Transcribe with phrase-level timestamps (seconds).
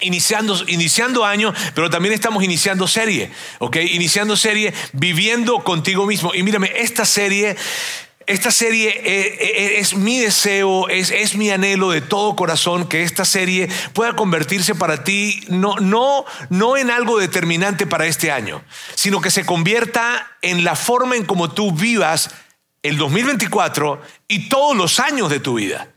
[0.00, 3.76] Iniciando, iniciando año, pero también estamos iniciando serie, ¿ok?
[3.76, 6.34] Iniciando serie, viviendo contigo mismo.
[6.34, 7.56] Y mírame, esta serie
[8.28, 13.02] esta serie eh, eh, es, mi deseo, es, es, mi anhelo de todo corazón que
[13.02, 18.62] esta serie pueda convertirse para ti no, no, no en algo determinante para este año,
[18.94, 22.30] sino que se convierta en la forma en cómo tú vivas
[22.82, 25.88] el 2024 y todos los años de tu vida.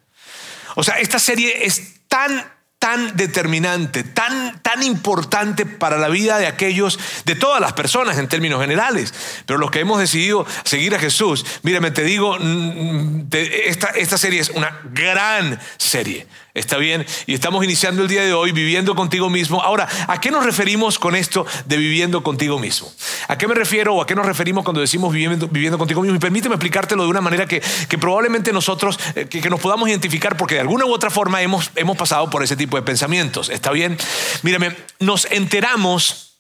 [0.76, 2.50] O sea, esta serie es tan
[2.82, 8.28] tan determinante, tan, tan importante para la vida de aquellos, de todas las personas en
[8.28, 9.14] términos generales.
[9.46, 14.40] Pero los que hemos decidido seguir a Jesús, mírame, te digo, mm, esta, esta serie
[14.40, 16.26] es una gran serie.
[16.54, 17.06] ¿Está bien?
[17.28, 19.62] Y estamos iniciando el día de hoy viviendo contigo mismo.
[19.62, 22.92] Ahora, ¿a qué nos referimos con esto de viviendo contigo mismo?
[23.30, 26.18] ¿A qué me refiero o a qué nos referimos cuando decimos viviendo, contigo mismo?
[26.18, 29.88] Y permíteme explicártelo de una manera que, que probablemente nosotros, eh, que, que, nos podamos
[29.88, 33.48] identificar porque de alguna u otra forma hemos, hemos pasado por ese tipo de pensamientos.
[33.48, 33.98] ¿Está bien?
[34.44, 36.38] Mírame, nos enteramos,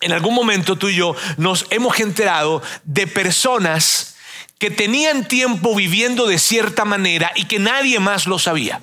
[0.00, 4.14] en algún momento tú y yo, nos hemos enterado de personas
[4.58, 8.80] que tenían tiempo viviendo de cierta manera y que nadie más lo sabía.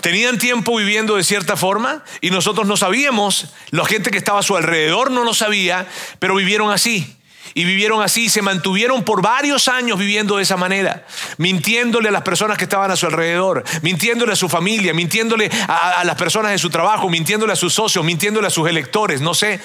[0.00, 4.42] Tenían tiempo viviendo de cierta forma y nosotros no sabíamos, la gente que estaba a
[4.42, 5.86] su alrededor no lo sabía,
[6.18, 7.16] pero vivieron así.
[7.52, 11.04] Y vivieron así, se mantuvieron por varios años viviendo de esa manera,
[11.36, 16.00] mintiéndole a las personas que estaban a su alrededor, mintiéndole a su familia, mintiéndole a,
[16.00, 19.34] a las personas de su trabajo, mintiéndole a sus socios, mintiéndole a sus electores, no
[19.34, 19.60] sé.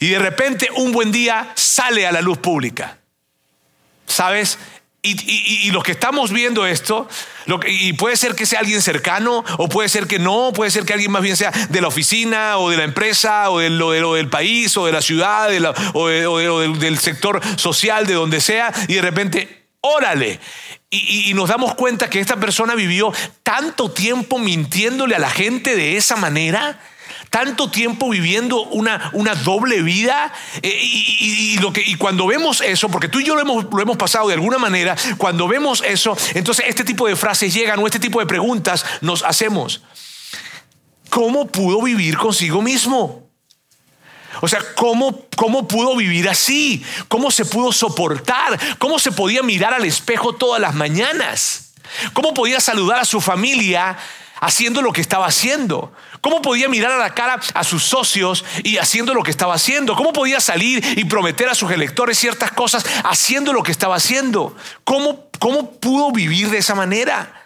[0.00, 2.98] Y de repente un buen día sale a la luz pública.
[4.06, 4.58] ¿Sabes?
[5.06, 7.06] Y, los que estamos viendo esto,
[7.66, 10.94] y puede ser que sea alguien cercano, o puede ser que no, puede ser que
[10.94, 14.30] alguien más bien sea de la oficina, o de la empresa, o, de lo, del
[14.30, 15.50] país, o de la ciudad,
[15.92, 20.40] o, del, del, sector social, de donde sea, y de repente, órale.
[20.90, 23.12] y nos damos cuenta que esta persona vivió
[23.42, 26.80] tanto tiempo mintiéndole a la gente de esa manera
[27.34, 32.88] tanto tiempo viviendo una, una doble vida eh, y, lo que, y cuando vemos eso,
[32.88, 36.16] porque tú y yo lo hemos, lo hemos pasado de alguna manera, cuando vemos eso,
[36.34, 39.82] entonces este tipo de frases llegan o este tipo de preguntas nos hacemos.
[41.10, 43.28] ¿Cómo pudo vivir consigo mismo?
[44.40, 46.84] O sea, ¿cómo, ¿cómo pudo vivir así?
[47.08, 48.60] ¿Cómo se pudo soportar?
[48.78, 51.72] ¿Cómo se podía mirar al espejo todas las mañanas?
[52.12, 53.98] ¿Cómo podía saludar a su familia
[54.40, 55.92] haciendo lo que estaba haciendo?
[56.24, 59.94] ¿Cómo podía mirar a la cara a sus socios y haciendo lo que estaba haciendo?
[59.94, 64.56] ¿Cómo podía salir y prometer a sus electores ciertas cosas haciendo lo que estaba haciendo?
[64.84, 67.42] ¿Cómo, cómo pudo vivir de esa manera?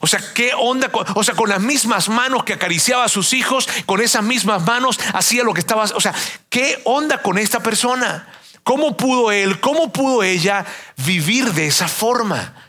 [0.00, 0.90] O sea, ¿qué onda?
[1.14, 4.98] O sea, con las mismas manos que acariciaba a sus hijos, con esas mismas manos
[5.12, 5.84] hacía lo que estaba...
[5.94, 6.14] O sea,
[6.48, 8.30] ¿qué onda con esta persona?
[8.62, 10.64] ¿Cómo pudo él, cómo pudo ella
[10.96, 12.67] vivir de esa forma?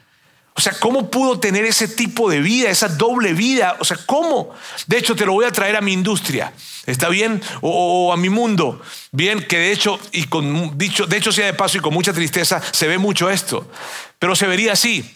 [0.60, 3.78] O sea, ¿cómo pudo tener ese tipo de vida, esa doble vida?
[3.80, 4.54] O sea, ¿cómo?
[4.88, 6.52] De hecho, te lo voy a traer a mi industria.
[6.86, 7.42] ¿Está bien?
[7.62, 8.82] O, a mi mundo.
[9.14, 12.12] Bien, que de hecho, y con dicho, de hecho sea de paso y con mucha
[12.12, 13.72] tristeza, se ve mucho esto.
[14.20, 15.10] Pero se vería así.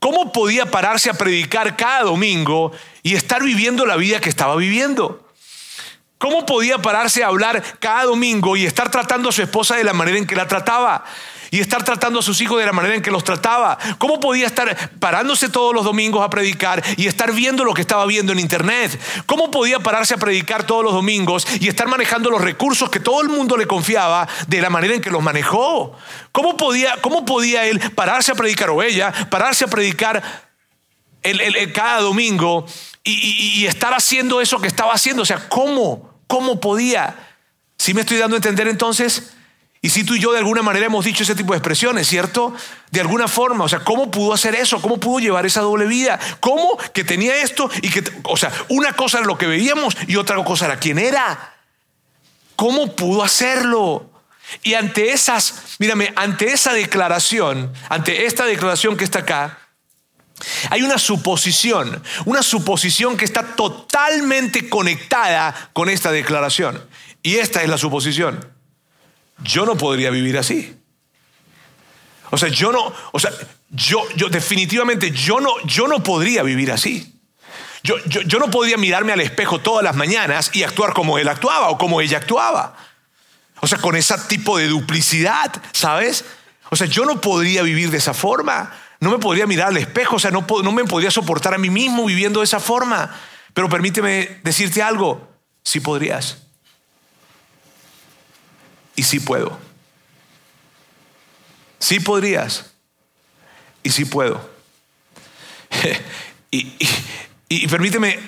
[0.00, 2.70] ¿Cómo podía pararse a predicar cada domingo
[3.02, 5.26] y estar viviendo la vida que estaba viviendo?
[6.18, 9.94] ¿Cómo podía pararse a hablar cada domingo y estar tratando a su esposa de la
[9.94, 11.06] manera en que la trataba?
[11.50, 13.78] Y estar tratando a sus hijos de la manera en que los trataba.
[13.98, 18.06] ¿Cómo podía estar parándose todos los domingos a predicar y estar viendo lo que estaba
[18.06, 18.98] viendo en internet?
[19.26, 23.22] ¿Cómo podía pararse a predicar todos los domingos y estar manejando los recursos que todo
[23.22, 25.96] el mundo le confiaba de la manera en que los manejó?
[26.32, 30.22] ¿Cómo podía, cómo podía él pararse a predicar o ella pararse a predicar
[31.74, 32.64] cada domingo
[33.02, 35.22] y, estar haciendo eso que estaba haciendo?
[35.22, 36.10] O sea, ¿cómo?
[36.26, 37.16] ¿Cómo podía?
[37.76, 39.32] ¿Sí me estoy dando a entender entonces?
[39.82, 42.54] Y si tú y yo de alguna manera hemos dicho ese tipo de expresiones, ¿cierto?
[42.90, 44.82] De alguna forma, o sea, ¿cómo pudo hacer eso?
[44.82, 46.18] ¿Cómo pudo llevar esa doble vida?
[46.40, 50.16] ¿Cómo que tenía esto y que, o sea, una cosa era lo que veíamos y
[50.16, 51.54] otra cosa era quién era?
[52.56, 54.10] ¿Cómo pudo hacerlo?
[54.62, 59.60] Y ante esas, mírame, ante esa declaración, ante esta declaración que está acá,
[60.68, 66.86] hay una suposición, una suposición que está totalmente conectada con esta declaración.
[67.22, 68.59] Y esta es la suposición
[69.42, 70.76] yo no podría vivir así.
[72.30, 73.30] O sea, yo no, o sea,
[73.70, 77.20] yo, yo definitivamente, yo no, yo no podría vivir así.
[77.82, 81.28] Yo, yo, yo, no podría mirarme al espejo todas las mañanas y actuar como él
[81.28, 82.76] actuaba o como ella actuaba.
[83.60, 86.24] O sea, con ese tipo de duplicidad, ¿sabes?
[86.70, 88.72] O sea, yo no podría vivir de esa forma.
[89.00, 91.70] No me podría mirar al espejo, o sea, no, no me podría soportar a mí
[91.70, 93.18] mismo viviendo de esa forma.
[93.54, 95.28] Pero permíteme decirte algo,
[95.64, 96.49] sí podrías.
[98.96, 99.58] Y sí puedo.
[101.78, 102.72] Sí podrías.
[103.82, 104.50] Y sí puedo.
[106.50, 106.74] y,
[107.48, 108.18] y permíteme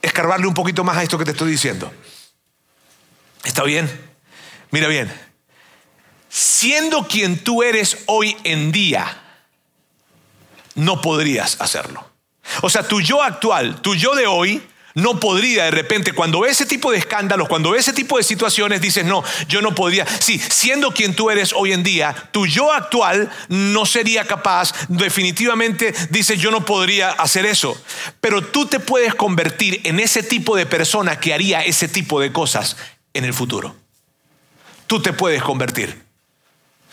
[0.00, 1.92] escarbarle un poquito más a esto que te estoy diciendo.
[3.44, 3.88] ¿Está bien?
[4.70, 5.12] Mira bien.
[6.28, 9.22] Siendo quien tú eres hoy en día,
[10.74, 12.10] no podrías hacerlo.
[12.62, 14.62] O sea, tu yo actual, tu yo de hoy,
[14.94, 18.22] no podría de repente, cuando ve ese tipo de escándalos, cuando ve ese tipo de
[18.22, 20.06] situaciones, dices, no, yo no podría.
[20.06, 25.92] Sí, siendo quien tú eres hoy en día, tu yo actual no sería capaz, definitivamente
[26.10, 27.80] dices, yo no podría hacer eso.
[28.20, 32.32] Pero tú te puedes convertir en ese tipo de persona que haría ese tipo de
[32.32, 32.76] cosas
[33.14, 33.74] en el futuro.
[34.86, 36.04] Tú te puedes convertir.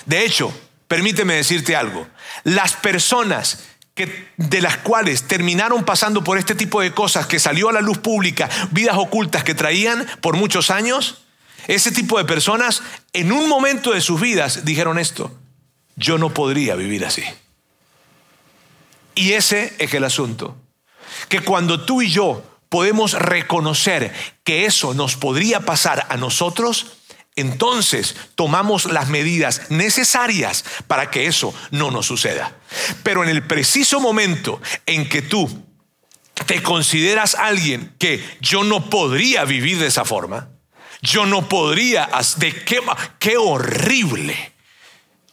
[0.06, 0.52] De hecho,
[0.88, 2.08] permíteme decirte algo,
[2.44, 3.60] las personas
[3.96, 7.98] de las cuales terminaron pasando por este tipo de cosas que salió a la luz
[7.98, 11.24] pública, vidas ocultas que traían por muchos años,
[11.68, 12.82] ese tipo de personas
[13.14, 15.38] en un momento de sus vidas dijeron esto,
[15.96, 17.24] yo no podría vivir así.
[19.14, 20.58] Y ese es el asunto,
[21.30, 27.01] que cuando tú y yo podemos reconocer que eso nos podría pasar a nosotros,
[27.36, 32.58] entonces tomamos las medidas necesarias para que eso no nos suceda.
[33.04, 35.66] Pero en el preciso momento en que tú
[36.46, 40.50] te consideras alguien que yo no podría vivir de esa forma,
[41.02, 42.80] yo no podría, de qué,
[43.20, 44.52] qué horrible.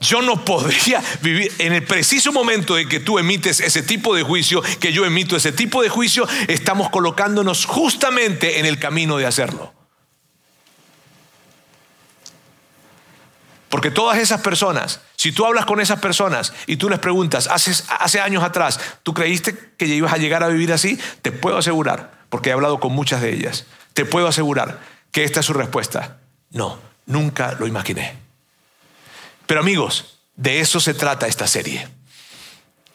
[0.01, 4.23] Yo no podría vivir en el preciso momento de que tú emites ese tipo de
[4.23, 9.27] juicio, que yo emito ese tipo de juicio, estamos colocándonos justamente en el camino de
[9.27, 9.75] hacerlo.
[13.69, 17.73] Porque todas esas personas, si tú hablas con esas personas y tú les preguntas, hace,
[18.01, 20.99] hace años atrás, ¿tú creíste que ibas a llegar a vivir así?
[21.21, 24.81] Te puedo asegurar, porque he hablado con muchas de ellas, te puedo asegurar
[25.13, 26.19] que esta es su respuesta.
[26.51, 28.17] No, nunca lo imaginé.
[29.47, 31.89] Pero amigos, de eso se trata esta serie.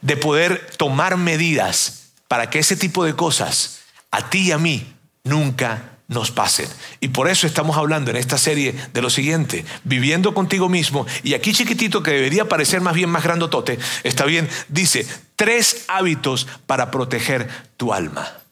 [0.01, 3.81] De poder tomar medidas para que ese tipo de cosas
[4.11, 6.67] a ti y a mí nunca nos pasen.
[6.99, 11.05] Y por eso estamos hablando en esta serie de lo siguiente, viviendo contigo mismo.
[11.23, 16.47] Y aquí chiquitito, que debería parecer más bien más grandotote, está bien, dice, tres hábitos
[16.67, 17.47] para proteger
[17.77, 18.42] tu alma.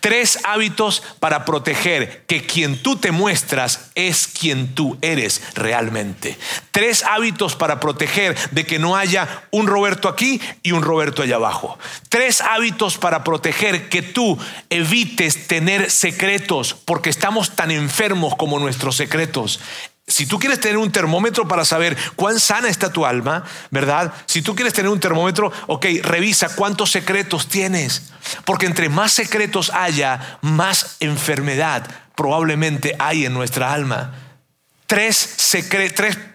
[0.00, 6.36] Tres hábitos para proteger que quien tú te muestras es quien tú eres realmente.
[6.70, 11.36] Tres hábitos para proteger de que no haya un Roberto aquí y un Roberto allá
[11.36, 11.78] abajo.
[12.08, 14.38] Tres hábitos para proteger que tú
[14.70, 19.60] evites tener secretos porque estamos tan enfermos como nuestros secretos.
[20.06, 24.12] Si tú quieres tener un termómetro para saber cuán sana está tu alma, ¿verdad?
[24.26, 28.10] Si tú quieres tener un termómetro, ok, revisa cuántos secretos tienes.
[28.44, 34.14] Porque entre más secretos haya, más enfermedad probablemente hay en nuestra alma.
[34.86, 35.36] Tres,
[35.70, 35.94] tres,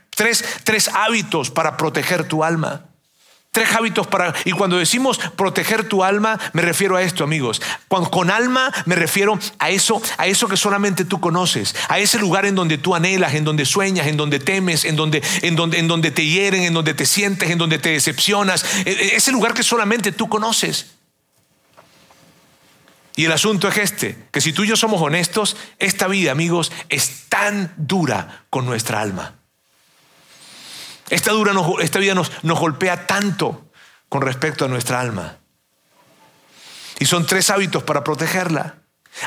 [0.10, 2.87] tres, tres hábitos para proteger tu alma.
[3.58, 4.36] Tres hábitos para...
[4.46, 7.60] Y cuando decimos proteger tu alma, me refiero a esto, amigos.
[7.88, 12.46] con alma me refiero a eso, a eso que solamente tú conoces, a ese lugar
[12.46, 15.88] en donde tú anhelas, en donde sueñas, en donde temes, en donde, en donde, en
[15.88, 18.64] donde te hieren, en donde te sientes, en donde te decepcionas.
[18.86, 20.92] E, e, ese lugar que solamente tú conoces.
[23.16, 26.72] Y el asunto es este, que si tú y yo somos honestos, esta vida, amigos,
[26.90, 29.37] es tan dura con nuestra alma.
[31.10, 33.70] Esta, dura esta vida nos, golpea tanto
[34.10, 35.38] con respecto a nuestra alma.
[37.00, 38.80] Y son tres hábitos para protegerla.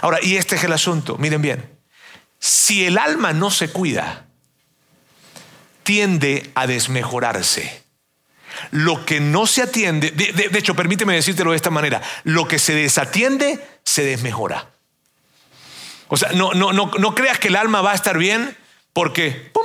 [0.03, 1.79] Ahora, y este es el asunto, miren bien,
[2.39, 4.27] si el alma no se cuida,
[5.83, 7.83] tiende a desmejorarse.
[8.71, 12.75] Lo que no se atiende, de, hecho, permíteme decírtelo de esta manera, lo que se
[12.75, 14.71] desatiende, se desmejora.
[16.09, 18.57] O sea, no, no, no, no creas que el alma va a estar bien
[18.93, 19.65] porque, ¡pum!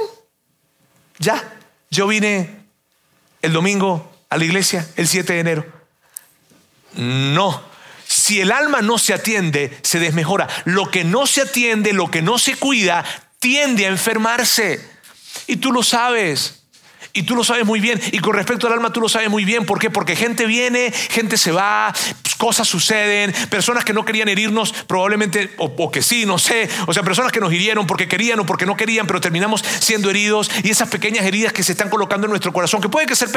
[1.17, 1.54] Ya,
[1.95, 2.49] yo vine
[3.41, 5.65] el domingo a la iglesia, el 7 de enero.
[6.95, 7.63] No.
[8.07, 10.47] Si el alma no se atiende, se desmejora.
[10.65, 13.03] Lo que no se atiende, lo que no se cuida,
[13.39, 14.87] tiende a enfermarse.
[15.47, 16.64] Y tú lo sabes.
[17.15, 17.99] Y tú lo sabes muy bien.
[18.11, 19.65] Y con respecto al alma, tú lo sabes muy bien.
[19.65, 19.89] ¿Por qué?
[19.89, 21.93] Porque gente viene, gente se va.
[22.37, 27.01] cosas suceden, personas que no querían herirnos, probablemente, o, que sí, no sé, o sea,
[27.01, 30.69] personas que nos hirieron porque querían o porque no querían, pero terminamos siendo heridos y
[30.69, 33.29] esas pequeñas heridas que se están colocando en nuestro corazón, que puede que, ser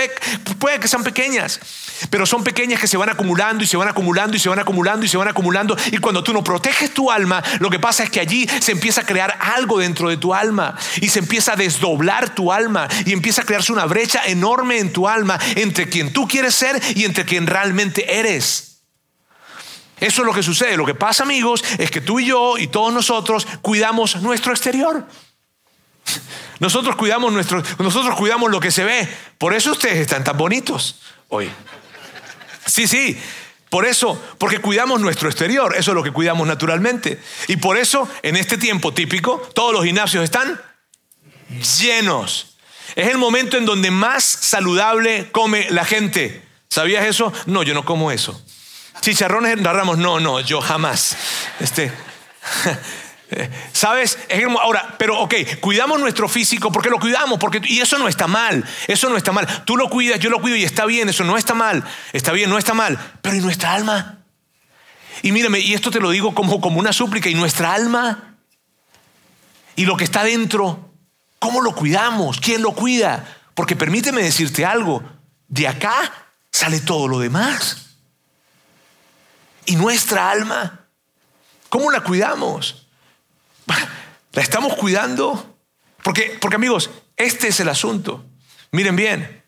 [0.58, 1.60] puede que sean pequeñas,
[2.10, 5.06] pero son pequeñas que se van acumulando y se van acumulando y se van acumulando
[5.06, 8.10] y se van acumulando y cuando tú no proteges tu alma, lo que pasa es
[8.10, 11.56] que allí se empieza a crear algo dentro de tu alma y se empieza a
[11.56, 16.26] desdoblar tu alma y empieza a una brecha enorme en tu alma entre quien tú
[16.26, 18.82] quieres ser y entre quien realmente eres.
[20.00, 20.76] Eso es lo que sucede.
[20.76, 25.06] Lo que pasa, amigos, es que tú y yo y todos nosotros cuidamos nuestro exterior.
[26.60, 29.08] Nosotros cuidamos nuestro, nosotros cuidamos lo que se ve.
[29.38, 31.50] Por eso ustedes están tan bonitos hoy.
[32.66, 33.18] Sí, sí.
[33.70, 37.20] Por eso, porque cuidamos nuestro exterior, eso es lo que cuidamos naturalmente.
[37.48, 40.58] Y por eso, en este tiempo típico, todos los gimnasios están
[41.78, 42.47] llenos.
[42.94, 46.42] Es el momento en donde más saludable come la gente.
[46.68, 47.32] ¿Sabías eso?
[47.46, 48.40] No, yo no como eso.
[49.00, 51.16] Chicharrones en ramos, no, no, yo jamás.
[51.60, 51.92] Este,
[53.72, 54.18] ¿Sabes?
[54.60, 58.64] Ahora, pero ok, cuidamos nuestro físico porque lo cuidamos, porque, y eso no está mal,
[58.86, 59.46] eso no está mal.
[59.64, 62.48] Tú lo cuidas, yo lo cuido y está bien, eso no está mal, está bien,
[62.48, 64.18] no está mal, pero ¿y nuestra alma?
[65.22, 68.36] Y mírame, y esto te lo digo como, como una súplica, ¿y nuestra alma?
[69.76, 70.87] ¿Y lo que está dentro?
[71.38, 72.40] ¿Cómo lo cuidamos?
[72.40, 73.36] ¿Quién lo cuida?
[73.54, 75.02] Porque permíteme decirte algo,
[75.48, 76.12] de acá
[76.50, 77.96] sale todo lo demás.
[79.66, 80.86] ¿Y nuestra alma?
[81.68, 82.86] ¿Cómo la cuidamos?
[84.32, 85.58] ¿La estamos cuidando?
[86.02, 88.24] Porque, porque amigos, este es el asunto.
[88.70, 89.44] Miren bien,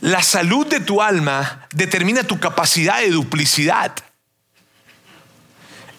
[0.00, 3.94] la salud de tu alma determina tu capacidad de duplicidad.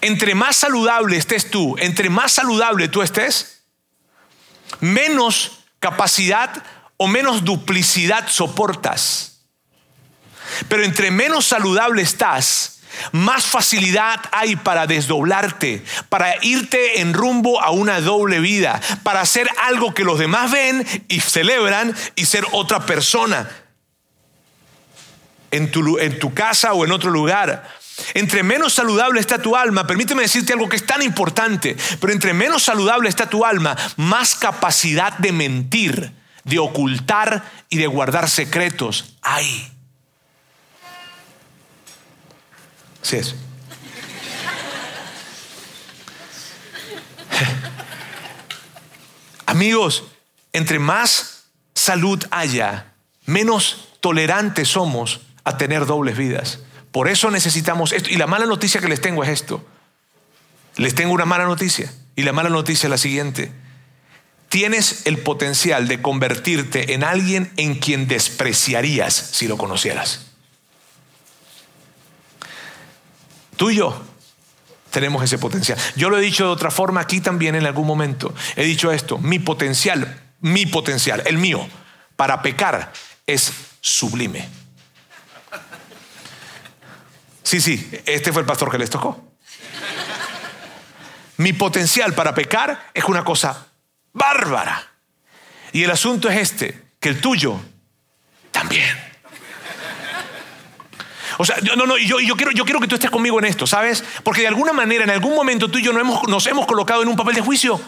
[0.02, 3.55] Entre más saludable estés tú, entre más saludable tú estés,
[4.80, 6.64] menos capacidad
[6.98, 9.42] o menos duplicidad soportas.
[10.70, 12.80] Pero entre menos saludable estás,
[13.12, 19.50] más facilidad hay para desdoblarte, para irte en rumbo a una doble vida, para hacer
[19.64, 23.50] algo que los demás ven y celebran y ser otra persona
[25.52, 27.70] en tu, en tu casa o en otro lugar.
[28.14, 32.34] Entre menos saludable está tu alma, permíteme decirte algo que es tan importante, pero entre
[32.34, 36.12] menos saludable está tu alma, más capacidad de mentir,
[36.44, 39.72] de ocultar y de guardar secretos hay.
[43.02, 43.36] Sí es.
[49.46, 50.04] Amigos,
[50.54, 52.94] entre más salud haya,
[53.26, 56.60] menos tolerantes somos a tener dobles vidas.
[56.92, 58.10] Por eso necesitamos esto.
[58.10, 59.66] Y la mala noticia que les tengo es esto.
[60.76, 61.92] Les tengo una mala noticia.
[62.16, 63.52] Y la mala noticia es la siguiente.
[64.50, 70.28] Tienes el potencial de convertirte en alguien en quien despreciarías si lo conocieras.
[73.58, 74.02] Tú y yo
[74.92, 75.78] tenemos ese potencial.
[75.98, 78.34] Yo lo he dicho de otra forma aquí también en algún momento.
[78.56, 81.68] He dicho esto, mi potencial, mi potencial, el mío,
[82.16, 82.94] para pecar
[83.28, 84.65] es sublime.
[87.46, 89.24] Sí, sí, este fue el pastor que les tocó.
[91.38, 93.68] Mi potencial para pecar es una cosa
[94.14, 94.82] bárbara.
[95.72, 97.60] Y el asunto es este, que el tuyo
[98.50, 98.90] también.
[101.38, 103.68] O sea, no, no, yo, yo, quiero, yo quiero que tú estés conmigo en esto,
[103.68, 104.04] ¿sabes?
[104.24, 107.04] Porque de alguna manera, en algún momento tú y yo no hemos, nos hemos colocado
[107.04, 107.80] en un papel de juicio.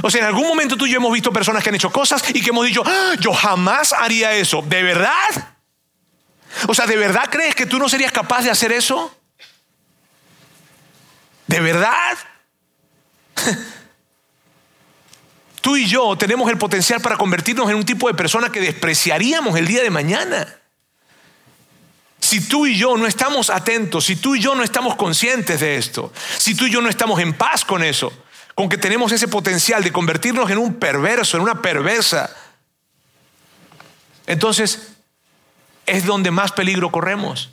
[0.00, 2.24] O sea, en algún momento tú y yo hemos visto personas que han hecho cosas
[2.30, 4.62] y que hemos dicho, ah, yo jamás haría eso.
[4.62, 5.59] ¿De verdad?
[6.66, 9.16] O sea, ¿de verdad crees que tú no serías capaz de hacer eso?
[11.46, 12.18] ¿De verdad?
[15.60, 19.58] Tú y yo tenemos el potencial para convertirnos en un tipo de persona que despreciaríamos
[19.58, 20.56] el día de mañana.
[22.18, 25.76] Si tú y yo no estamos atentos, si tú y yo no estamos conscientes de
[25.76, 28.12] esto, si tú y yo no estamos en paz con eso,
[28.54, 32.34] con que tenemos ese potencial de convertirnos en un perverso, en una perversa,
[34.26, 34.92] entonces
[35.90, 37.50] es donde más peligro corremos.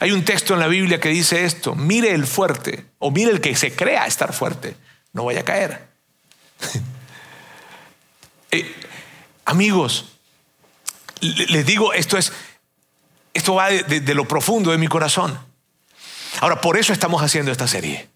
[0.00, 3.40] Hay un texto en la Biblia que dice esto, mire el fuerte, o mire el
[3.40, 4.76] que se crea estar fuerte,
[5.12, 5.88] no vaya a caer.
[8.50, 8.74] Eh,
[9.44, 10.06] amigos,
[11.20, 12.32] les digo, esto es,
[13.34, 15.38] esto va de, lo profundo de mi corazón.
[16.40, 18.08] Ahora, por eso estamos haciendo esta serie.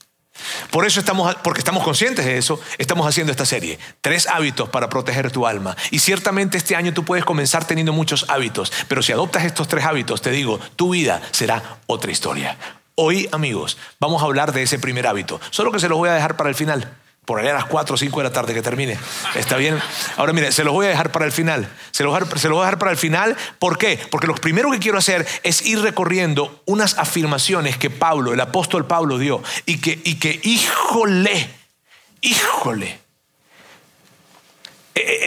[0.71, 3.79] Por eso estamos, porque estamos conscientes de eso, estamos haciendo esta serie.
[4.01, 5.77] Tres hábitos para proteger tu alma.
[5.91, 9.85] Y ciertamente este año tú puedes comenzar teniendo muchos hábitos, pero si adoptas estos tres
[9.85, 12.57] hábitos, te digo, tu vida será otra historia.
[12.95, 15.41] Hoy, amigos, vamos a hablar de ese primer hábito.
[15.51, 16.93] Solo que se los voy a dejar para el final.
[17.25, 18.99] Por allá a las 4 o 5 de la tarde que termine.
[19.37, 19.81] ¿Está bien?
[20.17, 21.69] Ahora mire, se los voy a dejar para el final.
[21.93, 23.37] Se los, se los voy a dejar para el final.
[23.61, 24.01] ¿Por qué?
[24.11, 28.87] Porque lo primero que quiero hacer es ir recorriendo unas afirmaciones que Pablo, el apóstol
[28.87, 29.41] Pablo dio.
[29.67, 31.49] Y que, y que híjole,
[32.23, 33.02] híjole,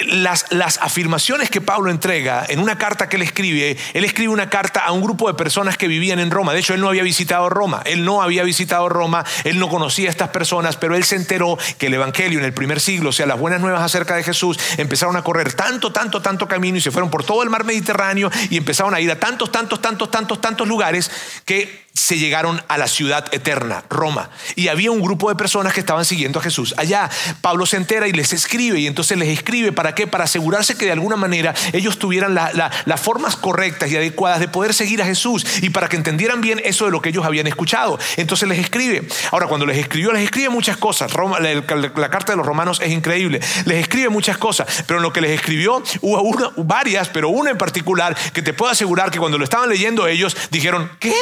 [0.08, 4.50] las, las, afirmaciones que Pablo entrega en una carta que él escribe, él escribe una
[4.50, 6.54] carta a un grupo de personas que vivían en Roma.
[6.54, 10.08] De hecho, él no había visitado Roma, él no había visitado Roma, él no conocía
[10.08, 13.14] a estas personas, pero él se enteró que el Evangelio en el primer siglo, o
[13.14, 16.82] sea, las buenas nuevas acerca de Jesús, empezaron a correr tanto, tanto, tanto camino y
[16.82, 20.12] se fueron por todo el mar Mediterráneo y empezaron a ir a tantos, tantos, tantos,
[20.12, 21.10] tantos, tantos lugares
[21.46, 24.30] que se llegaron a la ciudad eterna, Roma.
[24.56, 26.76] Y había un grupo de personas que estaban siguiendo a Jesús.
[26.78, 27.10] Allá
[27.42, 30.06] Pablo se entera y les escribe, y entonces les escribe para qué?
[30.06, 34.74] Para asegurarse que de alguna manera ellos tuvieran las formas correctas y adecuadas de poder
[34.74, 37.98] seguir a Jesús y para que entendieran bien eso de lo que ellos habían escuchado.
[38.18, 39.08] Entonces les escribe.
[39.32, 41.12] Ahora, cuando les escribió, les escribe muchas cosas.
[41.14, 43.40] la, carta de los romanos es increíble.
[43.66, 47.58] Les escribe muchas cosas, pero en lo que les escribió hubo varias, pero una en
[47.58, 51.14] particular que te puedo asegurar que cuando lo estaban leyendo ellos dijeron, ¿qué?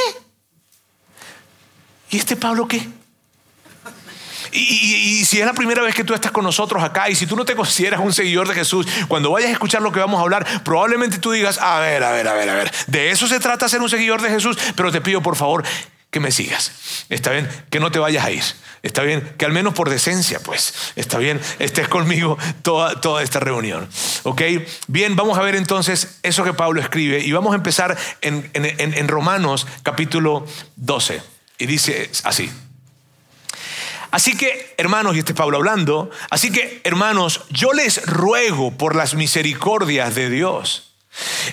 [2.13, 2.88] ¿Y este Pablo qué?
[4.51, 7.36] Y, si es la primera vez que tú estás con nosotros acá y si tú
[7.36, 10.22] no te consideras un seguidor de Jesús, cuando vayas a escuchar lo que vamos a
[10.22, 13.39] hablar, probablemente tú digas, a ver, a ver, a ver, a ver, de eso se
[13.39, 15.63] trata ser un seguidor de Jesús, pero te pido por favor
[16.12, 17.05] que me sigas.
[17.10, 18.43] Está bien, que no te vayas a ir.
[18.84, 23.39] Está bien, que al menos por decencia, pues, está bien, estés conmigo toda, toda esta
[23.39, 23.89] reunión.
[24.22, 24.43] ¿Ok?
[24.86, 29.08] Bien, vamos a ver entonces eso que Pablo escribe y vamos a empezar en, en
[29.08, 31.32] Romanos capítulo 12.
[31.57, 32.51] Y dice así.
[34.12, 38.95] Así que, hermanos, y este es Pablo hablando, así que, hermanos, yo les ruego por
[38.95, 40.92] las misericordias de Dios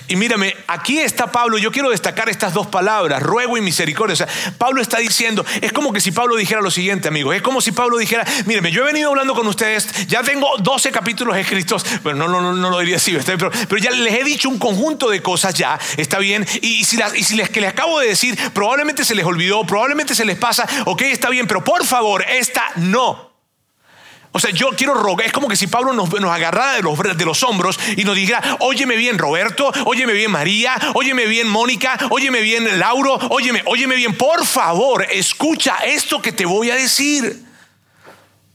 [0.07, 4.13] y mírame, aquí está Pablo, yo quiero destacar estas dos palabras, ruego y misericordia.
[4.13, 4.27] O sea,
[4.57, 7.71] Pablo está diciendo, es como que si Pablo dijera lo siguiente, amigo, es como si
[7.71, 12.15] Pablo dijera, mírame, yo he venido hablando con ustedes, ya tengo 12 capítulos escritos, pero
[12.15, 15.09] no, no, no, no lo diría así, pero, pero, ya les he dicho un conjunto
[15.09, 18.07] de cosas ya, está bien, y, si, las, y si les, que les acabo de
[18.07, 22.25] decir, probablemente se les olvidó, probablemente se les pasa, ok, está bien, pero por favor,
[22.27, 23.30] esta no.
[24.33, 26.97] O sea, yo quiero rogar, es como que si Pablo nos, nos agarrara de los,
[27.17, 31.97] de los, hombros y nos dijera, óyeme bien Roberto, óyeme bien María, óyeme bien Mónica,
[32.09, 37.43] óyeme bien Lauro, óyeme, óyeme bien, por favor, escucha esto que te voy a decir.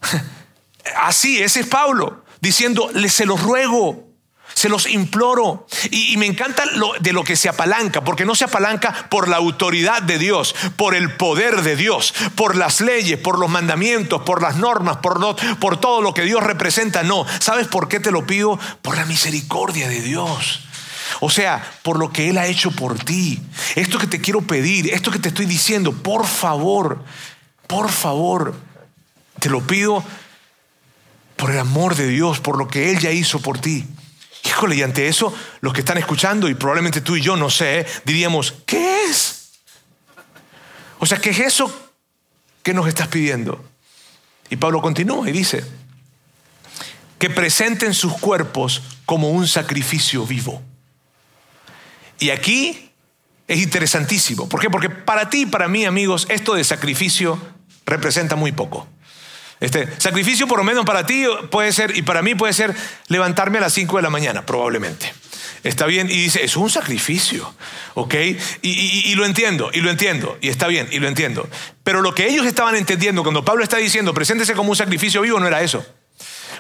[0.97, 4.06] Así, ese es Pablo, diciendo, se los ruego,
[4.57, 5.67] se los imploro.
[5.91, 9.37] Y, me encanta lo, de lo que se apalanca, porque no se apalanca por la
[9.37, 14.41] autoridad de Dios, por el poder de Dios, por las leyes, por los mandamientos, por
[14.41, 17.03] las normas, por, por todo lo que Dios representa.
[17.03, 18.59] No, ¿sabes por qué te lo pido?
[18.81, 20.63] Por la misericordia de Dios.
[21.21, 23.39] O sea, por lo que Él ha hecho por ti.
[23.75, 27.05] Esto que te quiero pedir, esto que te estoy diciendo, por favor,
[27.67, 28.55] por favor,
[29.39, 30.03] te lo pido
[31.37, 33.87] por el amor de Dios, por lo que Él ya hizo por ti.
[34.45, 37.87] Híjole, y ante eso, los que están escuchando, y probablemente tú y yo no sé,
[38.05, 39.61] diríamos, ¿qué es?
[40.99, 41.91] O sea, ¿qué es eso
[42.63, 43.65] que nos estás pidiendo?
[44.49, 45.65] Y Pablo continúa y dice,
[47.19, 50.63] que presenten sus cuerpos como un sacrificio vivo.
[52.19, 52.91] Y aquí
[53.49, 54.49] es interesantísimo.
[54.49, 54.71] ¿Por qué?
[54.71, 57.41] Porque para ti y para mí, amigos, esto de sacrificio
[57.85, 58.87] representa muy poco.
[59.61, 62.75] Este sacrificio, por lo menos para ti puede ser, y para mí puede ser
[63.09, 65.13] levantarme a las 5 de la mañana, probablemente.
[65.65, 67.53] Está bien, y dice, es un sacrificio,
[67.95, 68.15] ¿ok?
[68.63, 71.49] Y, y, lo entiendo, y lo entiendo, y está bien, y lo entiendo.
[71.83, 75.41] Pero lo que ellos estaban entendiendo cuando Pablo está diciendo, preséntese como un sacrificio vivo,
[75.41, 75.85] no era eso.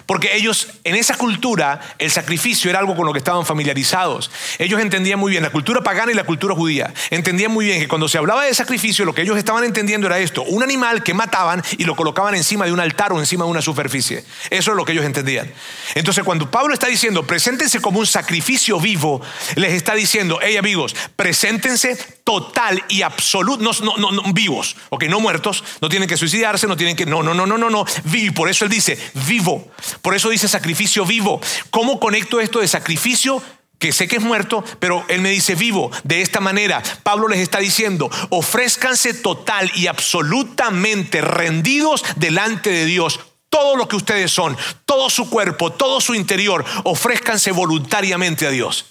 [0.07, 4.31] Porque ellos, en esa cultura, el sacrificio era algo con lo que estaban familiarizados.
[4.59, 6.95] Ellos entendían muy bien la cultura pagana y la cultura judía.
[7.11, 10.19] Entendían muy bien que cuando se hablaba de sacrificio, lo que ellos estaban entendiendo era
[10.19, 13.51] esto: un animal que mataban y lo colocaban encima de un altar o encima de
[13.51, 14.25] una superficie.
[14.51, 15.53] Eso es lo que ellos entendían.
[15.95, 19.21] Entonces, cuando Pablo está diciendo, preséntense como un sacrificio vivo,
[19.57, 25.21] les está diciendo, hey amigos, preséntense total y absoluto, no, no, no, vivos, ok, no
[25.21, 28.31] muertos, no tienen que suicidarse, no tienen que, no, no, no, no, no, no, y
[28.31, 29.71] por eso él dice, vivo.
[30.03, 31.41] Por eso dice sacrificio vivo.
[31.71, 33.43] ¿Cómo conecto esto de sacrificio?
[33.79, 35.91] que sé que es muerto, pero él me dice vivo.
[36.05, 43.21] De esta manera, Pablo les está diciendo, ofrézcanse total y absolutamente rendidos delante de Dios.
[43.49, 48.87] Todo lo que ustedes son, todo su cuerpo, todo su interior, ofrézcanse voluntariamente a Dios.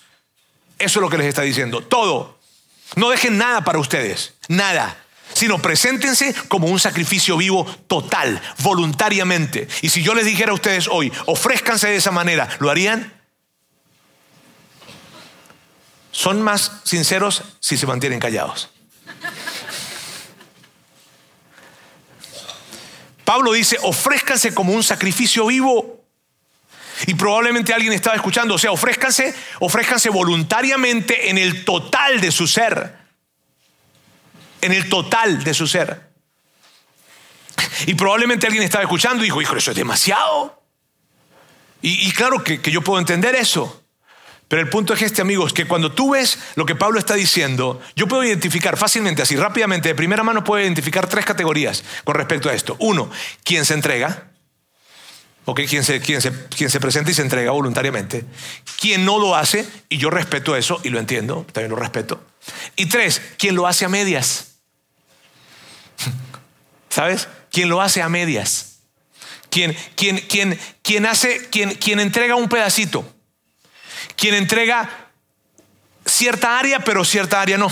[0.77, 1.81] Eso es lo que les está diciendo.
[1.81, 2.37] Todo.
[2.95, 4.33] No dejen nada para ustedes.
[4.47, 9.67] Nada sino preséntense como un sacrificio vivo total, voluntariamente.
[9.81, 13.13] Y si yo les dijera a ustedes hoy, ofrézcanse de esa manera, ¿lo harían?
[16.11, 18.69] Son más sinceros si se mantienen callados.
[23.25, 26.05] Pablo dice, ofrézcanse como un sacrificio vivo.
[27.07, 32.47] Y probablemente alguien estaba escuchando, o sea, ofrézcanse, ofrézcanse voluntariamente en el total de su
[32.47, 33.04] ser.
[34.61, 36.01] En el total de su ser.
[37.85, 40.61] Y probablemente alguien estaba escuchando y dijo, hijo, eso es demasiado.
[41.81, 43.83] Y, claro que, yo puedo entender eso.
[44.47, 47.79] Pero el punto es este, amigos, que cuando tú ves lo que Pablo está diciendo,
[47.95, 52.49] yo puedo identificar fácilmente, así rápidamente, de primera mano puedo identificar tres categorías con respecto
[52.49, 52.75] a esto.
[52.79, 53.09] Uno,
[53.43, 54.31] quien se entrega.
[55.45, 55.61] ¿ok?
[55.69, 58.25] Quien se, quien, se, quien se presenta y se entrega voluntariamente.
[58.79, 62.21] Quien no lo hace, y yo respeto eso y lo entiendo, también lo respeto.
[62.75, 64.57] Y tres, quien lo hace a medias.
[66.89, 67.27] ¿Sabes?
[67.51, 68.79] Quien lo hace a medias.
[69.49, 73.09] Quien, quien, quien, quien hace, quien, quien entrega un pedacito.
[74.15, 74.89] Quien entrega
[76.05, 77.71] cierta área, pero cierta área no.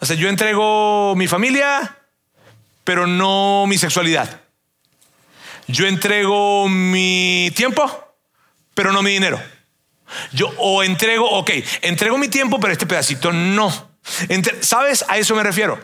[0.00, 1.98] O sea, yo entrego mi familia,
[2.84, 4.40] pero no mi sexualidad.
[5.66, 8.14] Yo entrego mi tiempo,
[8.74, 9.40] pero no mi dinero.
[10.32, 11.50] Yo o entrego, ok,
[11.82, 13.90] entrego mi tiempo, pero este pedacito no.
[14.60, 15.04] ¿Sabes?
[15.08, 15.78] A eso me refiero.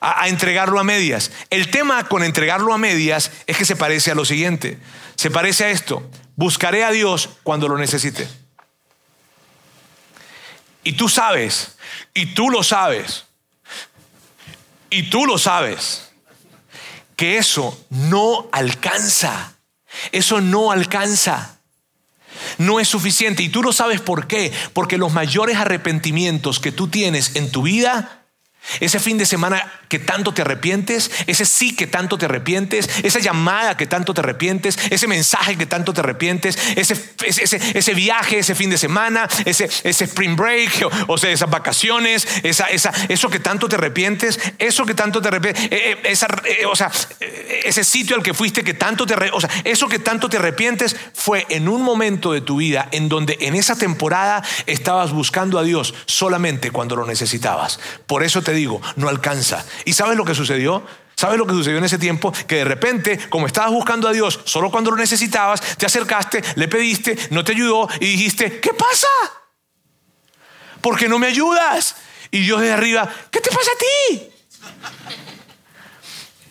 [0.00, 1.32] A, a, entregarlo a medias.
[1.50, 4.78] El tema con entregarlo a medias es que se parece a lo siguiente.
[5.16, 6.08] Se parece a esto.
[6.36, 8.28] Buscaré a Dios cuando lo necesite.
[10.84, 11.76] Y tú sabes,
[12.14, 13.26] y tú lo sabes,
[14.90, 16.08] y tú lo sabes
[17.16, 19.54] que eso no alcanza.
[20.12, 21.57] Eso no alcanza.
[22.58, 23.42] No es suficiente.
[23.42, 24.52] Y tú no sabes por qué.
[24.72, 28.17] Porque los mayores arrepentimientos que tú tienes en tu vida
[28.80, 33.18] ese fin de semana que tanto te arrepientes, ese sí que tanto te arrepientes, esa
[33.18, 36.94] llamada que tanto te arrepientes, ese mensaje que tanto te arrepientes, ese,
[37.74, 42.66] ese, viaje, ese fin de semana, ese, ese spring break, o, sea, esas vacaciones, esa,
[42.66, 46.76] esa, eso que tanto te arrepientes, eso que tanto te arrepientes, eh, eh, eh, o
[46.76, 46.90] sea,
[47.64, 50.96] ese sitio al que fuiste que tanto te o sea, eso que tanto te arrepientes
[51.12, 55.62] fue en un momento de tu vida en donde en esa temporada estabas buscando a
[55.62, 57.80] Dios solamente cuando lo necesitabas.
[58.06, 59.64] Por eso te digo, no alcanza.
[59.84, 60.84] ¿Y sabes lo que sucedió?
[61.14, 62.32] ¿Sabes lo que sucedió en ese tiempo?
[62.46, 66.68] Que de repente, como estabas buscando a Dios solo cuando lo necesitabas, te acercaste, le
[66.68, 69.08] pediste, no te ayudó y dijiste, ¿qué pasa?
[70.80, 71.96] ¿Por qué no me ayudas?
[72.30, 74.30] Y Dios desde arriba, ¿qué te pasa a ti?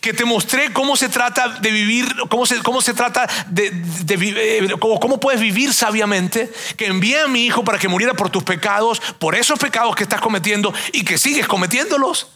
[0.08, 3.72] Que te mostré cómo se trata de vivir, cómo se, cómo se trata de,
[4.16, 8.30] vivir, cómo, cómo, puedes vivir sabiamente, que envié a mi hijo para que muriera por
[8.30, 12.30] tus pecados, por esos pecados que estás cometiendo y que sigues cometiéndolos.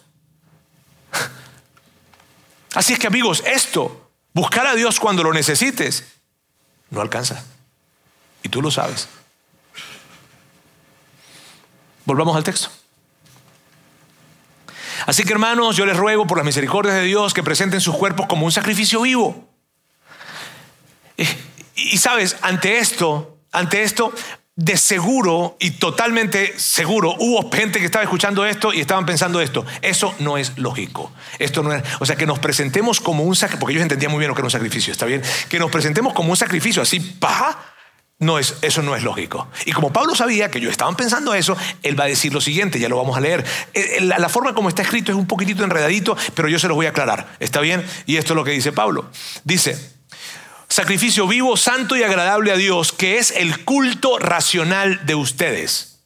[2.75, 6.03] Así es que amigos, esto, buscar a Dios cuando lo necesites,
[6.89, 7.41] no alcanza.
[8.43, 9.07] Y tú lo sabes.
[12.03, 12.69] Volvamos al texto.
[15.12, 18.28] Así que hermanos, yo les ruego por las misericordias de Dios que presenten sus cuerpos
[18.28, 19.45] como un sacrificio vivo.
[21.76, 24.13] Y, sabes, ante esto, ante esto,
[24.56, 29.65] de seguro y totalmente seguro hubo gente que estaba escuchando esto y estaban pensando esto.
[29.82, 31.12] Eso no es lógico.
[31.39, 34.19] Esto no es, o sea, que nos presentemos como un sacrificio, porque ellos entendían muy
[34.19, 35.21] bien lo que era un sacrificio, ¿está bien?
[35.50, 37.70] Que nos presentemos como un sacrificio así, pa,
[38.21, 39.47] no es, eso no es lógico.
[39.65, 42.79] Y como Pablo sabía que ellos estaban pensando eso, él va a decir lo siguiente,
[42.79, 43.43] ya lo vamos a leer.
[43.73, 46.67] Eh, eh, la, la, forma como está escrito es un poquitito enredadito, pero yo se
[46.67, 47.36] los voy a aclarar.
[47.39, 47.84] ¿Está bien?
[48.05, 49.10] Y esto es lo que dice Pablo.
[49.43, 49.75] Dice,
[50.69, 55.99] sacrificio vivo, santo y agradable a Dios, que es el culto racional de ustedes.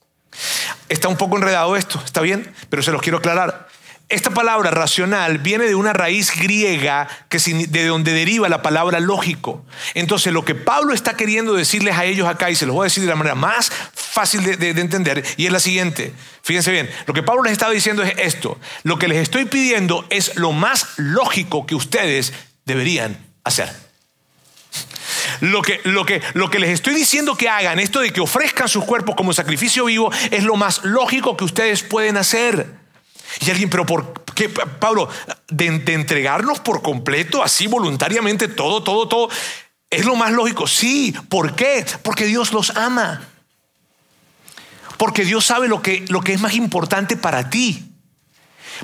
[0.88, 2.54] Está un poco enredado esto, ¿está bien?
[2.70, 3.68] Pero se los quiero aclarar.
[4.08, 9.66] Esta palabra racional viene de una raíz griega que, de donde deriva la palabra lógico.
[9.96, 12.90] Entonces lo que Pablo está queriendo decirles a ellos acá, y se los voy a
[12.90, 16.14] decir de la manera más fácil de, de entender, y es la siguiente.
[16.44, 18.60] Fíjense bien, lo que Pablo les estaba diciendo es esto.
[18.84, 22.32] Lo que les estoy pidiendo es lo más lógico que ustedes
[22.66, 23.74] deberían hacer.
[25.42, 28.70] Lo que, lo, que, lo que les estoy diciendo que hagan, esto de que ofrezcan
[28.70, 32.85] sus cuerpos como sacrificio vivo, es lo más lógico que ustedes pueden hacer.
[33.42, 35.10] Y alguien, pero ¿por qué, Pablo?
[35.48, 39.30] De, entregarnos por completo, así voluntariamente, todo, todo, todo.
[39.90, 40.68] Es lo más lógico.
[40.68, 41.14] Sí.
[41.30, 41.86] ¿Por qué?
[42.04, 43.22] Porque Dios los ama.
[44.98, 47.92] Porque Dios sabe lo que, lo que es más importante para ti.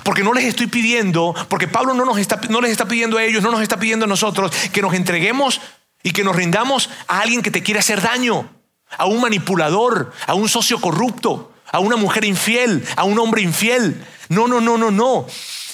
[0.03, 3.23] Porque no les estoy pidiendo, porque Pablo no, nos está, no les está pidiendo a
[3.23, 5.59] ellos, no nos está pidiendo a nosotros que nos entreguemos
[6.01, 8.49] y que nos rindamos a alguien que te quiere hacer daño,
[8.97, 14.05] a un manipulador, a un socio corrupto, a una mujer infiel, a un hombre infiel.
[14.29, 15.25] No, no, no, no, no.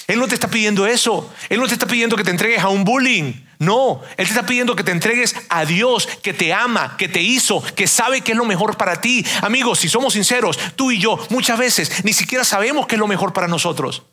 [0.06, 1.30] Él no te está pidiendo eso.
[1.48, 3.34] Él no te está pidiendo que te entregues a un bullying.
[3.58, 7.20] No, Él te está pidiendo que te entregues a Dios, que te ama, que te
[7.20, 9.26] hizo, que sabe que es lo mejor para ti.
[9.42, 13.08] Amigos, si somos sinceros, tú y yo muchas veces ni siquiera sabemos qué es lo
[13.08, 14.04] mejor para nosotros.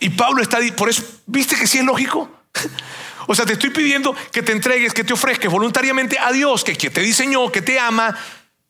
[0.00, 2.28] Y Pablo está, por eso, ¿viste que sí es lógico?
[3.26, 6.74] O sea, te estoy pidiendo que te entregues, que te ofrezcas voluntariamente a Dios, que,
[6.74, 8.16] te diseñó, que te ama.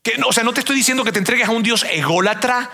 [0.03, 2.71] Que, o sea, no te estoy diciendo que te entregues a un Dios ególatra,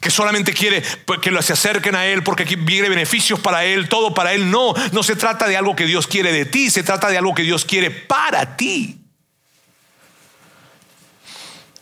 [0.00, 4.14] que solamente quiere pues, que se acerquen a Él porque viene beneficios para Él, todo
[4.14, 4.50] para Él.
[4.50, 7.34] No, no se trata de algo que Dios quiere de ti, se trata de algo
[7.34, 9.00] que Dios quiere para ti.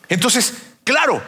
[0.08, 1.22] Entonces, claro,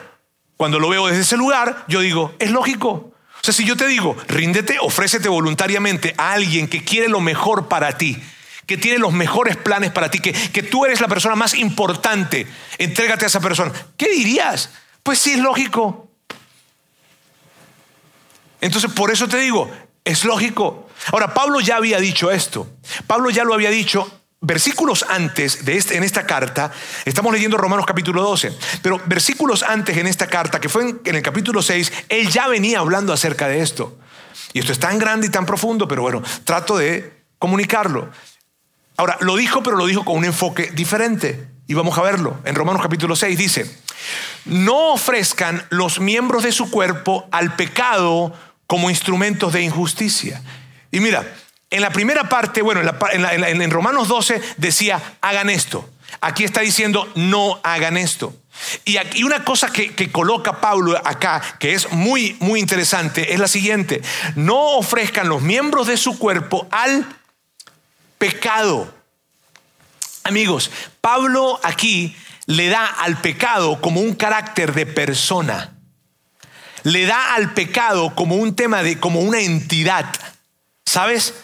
[0.57, 3.16] cuando lo veo desde ese lugar, yo digo, es lógico.
[3.47, 7.97] Sea, si yo te digo, ríndete, ofrécete voluntariamente a alguien que quiere lo mejor para
[7.97, 8.21] ti,
[8.67, 12.49] que tiene los mejores planes para ti, que, que tú eres la persona más importante,
[12.77, 13.71] entrégate a esa persona.
[13.97, 14.71] ¿Qué dirías?
[15.05, 16.11] Pues sí, es lógico.
[18.61, 19.71] Entonces, por eso te digo,
[20.05, 20.89] es lógico.
[21.13, 22.69] Ahora, Pablo ya había dicho esto.
[23.07, 26.71] Pablo ya lo había dicho versículos antes de este, en esta carta,
[27.05, 31.15] estamos leyendo Romanos capítulo 12, pero versículos antes en esta carta, que fue en, en,
[31.17, 33.99] el capítulo 6, él ya venía hablando acerca de esto.
[34.53, 38.11] Y esto es tan grande y tan profundo, pero bueno, trato de comunicarlo.
[38.97, 41.49] Ahora, lo dijo, pero lo dijo con un enfoque diferente.
[41.67, 42.39] Y vamos a verlo.
[42.45, 43.81] En Romanos capítulo 6 dice,
[44.45, 48.33] no ofrezcan los miembros de su cuerpo al pecado
[48.67, 50.43] como instrumentos de injusticia.
[50.91, 51.27] Y mira,
[51.71, 52.81] en la primera parte, bueno,
[53.13, 55.89] en, Romanos 12 decía, hagan esto.
[56.21, 58.35] Aquí está diciendo, no hagan esto.
[58.85, 63.41] Y, aquí, una cosa que, que, coloca Pablo acá, que es muy, muy interesante, es
[63.41, 64.01] la siguiente.
[64.37, 67.05] No ofrezcan los miembros de su cuerpo al
[68.19, 68.95] pecado.
[70.23, 75.73] Amigos, Pablo aquí le da al pecado como un carácter de persona.
[76.85, 80.07] Le da al pecado como un tema de, como una entidad.
[80.85, 81.35] ¿Sabes?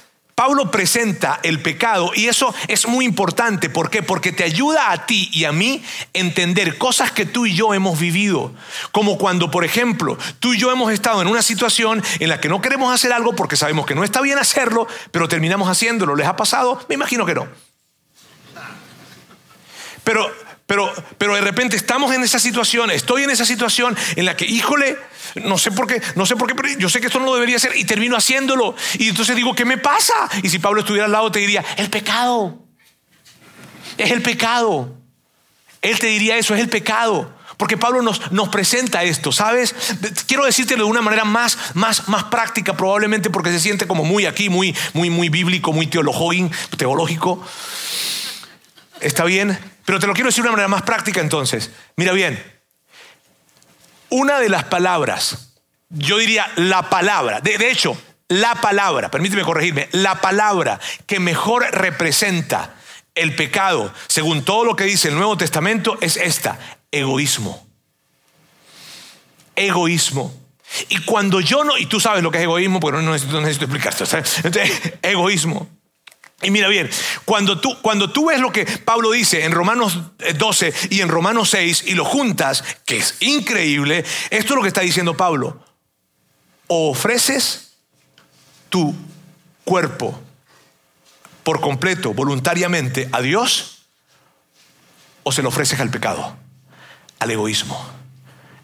[0.43, 3.71] Pablo presenta el pecado y eso es muy importante.
[3.71, 4.03] ¿Por qué?
[4.03, 7.97] Porque te ayuda a ti y a mí entender cosas que tú y yo hemos
[8.01, 8.53] vivido.
[8.91, 12.49] Como cuando, por ejemplo, tú y yo hemos estado en una situación en la que
[12.49, 16.17] no queremos hacer algo porque sabemos que no está bien hacerlo, pero terminamos haciéndolo.
[16.17, 16.85] ¿Les ha pasado?
[16.89, 17.47] Me imagino que no.
[20.03, 20.29] Pero
[20.73, 24.47] pero, pero de repente estamos en esa situación, estoy en esa situación en la que,
[24.47, 24.97] híjole,
[25.35, 27.35] no sé por qué, no sé por qué, pero yo sé que esto no lo
[27.35, 28.75] debería hacer y termino haciéndolo.
[28.95, 30.15] Y entonces digo, ¿qué me pasa?
[30.43, 32.59] Y si Pablo estuviera al lado te diría, el pecado.
[33.99, 34.97] Es el pecado.
[35.83, 37.31] Él te diría eso, es el pecado.
[37.59, 39.75] Porque Pablo nos, nos presenta esto, ¿sabes?
[40.27, 44.25] Quiero decírtelo de una manera más, más, más práctica, probablemente porque se siente como muy
[44.25, 47.45] aquí, muy, muy, muy bíblico, muy teológico.
[49.03, 49.72] ¿Está bien?
[49.85, 51.71] Pero te lo quiero decir de una manera más práctica entonces.
[51.97, 52.43] Mira bien,
[54.11, 55.55] una de las palabras,
[55.89, 57.97] yo diría la palabra, de, hecho,
[58.29, 62.75] la palabra, permíteme corregirme, la palabra que mejor representa
[63.15, 66.59] el pecado, según todo lo que dice el Nuevo Testamento, es esta,
[66.91, 67.67] egoísmo.
[69.57, 70.35] Egoísmo.
[70.89, 73.47] Y cuando yo no, y tú sabes lo que es egoísmo, porque no necesito, no
[73.47, 74.05] necesito explicarte,
[74.45, 75.69] Entonces, egoísmo.
[76.43, 76.91] Y mira bien,
[77.25, 79.99] cuando tú, cuando tú ves lo que Pablo dice en Romanos
[80.37, 84.63] 12 eh, y en Romanos 6 y lo juntas, que es increíble, esto es lo
[84.63, 85.65] que está diciendo Pablo.
[86.67, 87.75] Ofreces
[88.69, 88.95] tu
[89.65, 90.21] cuerpo
[91.45, 93.87] por completo, voluntariamente, a Dios,
[95.23, 96.37] o se lo ofreces al pecado,
[97.19, 97.81] al egoísmo,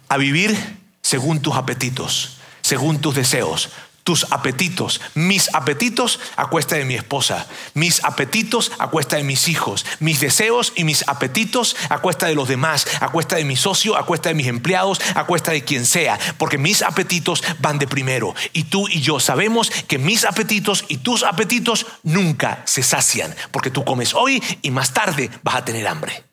[0.08, 0.56] a vivir
[1.02, 3.70] según tus apetitos, según tus deseos,
[4.08, 9.48] tus apetitos, mis apetitos a cuesta de mi esposa, mis apetitos a cuesta de mis
[9.48, 13.54] hijos, mis deseos y mis apetitos a cuesta de los demás, a cuesta de mi
[13.54, 17.78] socio, a cuesta de mis empleados, a cuesta de quien sea, porque mis apetitos van
[17.78, 18.34] de primero.
[18.54, 23.70] Y tú y yo sabemos que mis apetitos y tus apetitos nunca se sacian, porque
[23.70, 26.24] tú comes hoy y más tarde vas a tener hambre.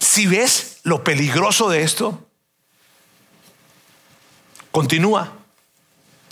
[0.00, 2.28] Si ves lo peligroso de esto,
[4.70, 5.35] continúa.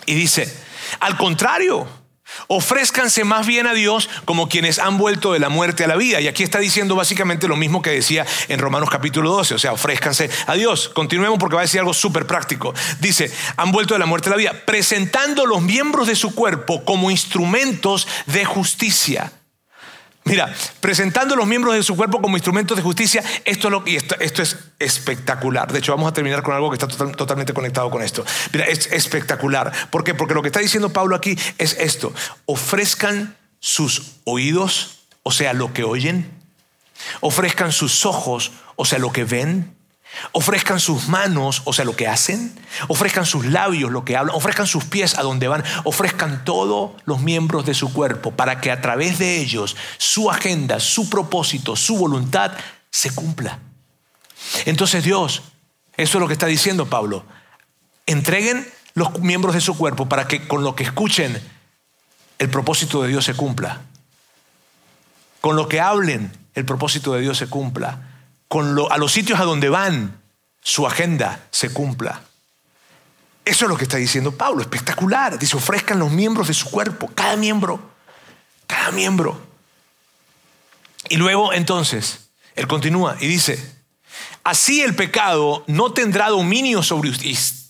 [0.07, 0.53] Y dice,
[1.01, 1.87] al contrario,
[2.49, 6.21] ofrézcanse más bien a Dios como quienes han vuelto de la muerte a la vida.
[6.21, 9.73] Y aquí está diciendo básicamente lo mismo que decía en Romanos capítulo 12, o sea,
[9.73, 10.89] ofrézcanse a Dios.
[10.89, 12.75] Continuemos porque va a decir algo súper práctico.
[13.01, 16.85] Dice, han vuelto de la muerte a la vida, presentando los miembros de su cuerpo
[16.85, 19.33] como instrumentos de justicia
[20.27, 25.71] Mira, presentando los miembros de su cuerpo como instrumentos de justicia, esto, es espectacular.
[25.71, 28.25] De hecho, vamos a terminar con algo que está totalmente conectado con esto.
[28.53, 29.71] Mira, es espectacular.
[29.91, 30.15] ¿Por qué?
[30.15, 32.15] Porque lo que está diciendo Pablo aquí es esto.
[32.47, 36.31] Ofrezcan sus oídos, o sea, lo que oyen.
[37.21, 39.74] Ofrezcan sus ojos, o sea, lo que ven.
[40.33, 42.55] Ofrezcan sus manos, o sea, lo que hacen.
[42.89, 44.35] Ofrezcan sus labios, lo que hablan.
[44.35, 45.65] Ofrezcan sus pies a donde van.
[45.85, 50.81] Ofrezcan todos los miembros de su cuerpo para que a través de ellos su agenda,
[50.81, 52.53] su propósito, su voluntad
[52.91, 53.59] se cumpla.
[54.65, 55.43] Entonces Dios,
[55.97, 57.25] eso es lo que está diciendo Pablo.
[58.07, 61.41] Entreguen los miembros de su cuerpo para que con lo que escuchen
[62.39, 63.83] el propósito de Dios se cumpla.
[65.41, 68.14] Con lo que hablen el propósito de Dios se cumpla.
[68.91, 70.21] A los sitios a donde van
[70.63, 72.23] su agenda se cumpla.
[73.45, 75.39] Eso es lo que está diciendo Pablo, espectacular.
[75.39, 77.81] Dice, ofrezcan los miembros de su cuerpo, cada miembro,
[78.67, 79.39] cada miembro.
[81.09, 83.83] Y luego entonces, él continúa y dice,
[84.43, 87.64] así el pecado no tendrá dominio sobre ustedes.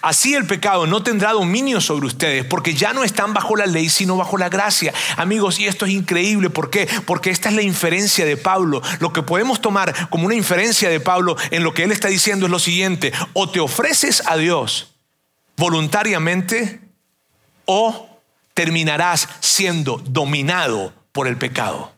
[0.00, 3.88] Así el pecado no tendrá dominio sobre ustedes porque ya no están bajo la ley
[3.88, 4.92] sino bajo la gracia.
[5.16, 6.50] Amigos, y esto es increíble.
[6.50, 6.88] ¿Por qué?
[7.06, 8.82] Porque esta es la inferencia de Pablo.
[9.00, 12.46] Lo que podemos tomar como una inferencia de Pablo en lo que él está diciendo
[12.46, 13.12] es lo siguiente.
[13.32, 14.94] O te ofreces a Dios
[15.56, 16.80] voluntariamente
[17.64, 18.08] o
[18.54, 21.97] terminarás siendo dominado por el pecado.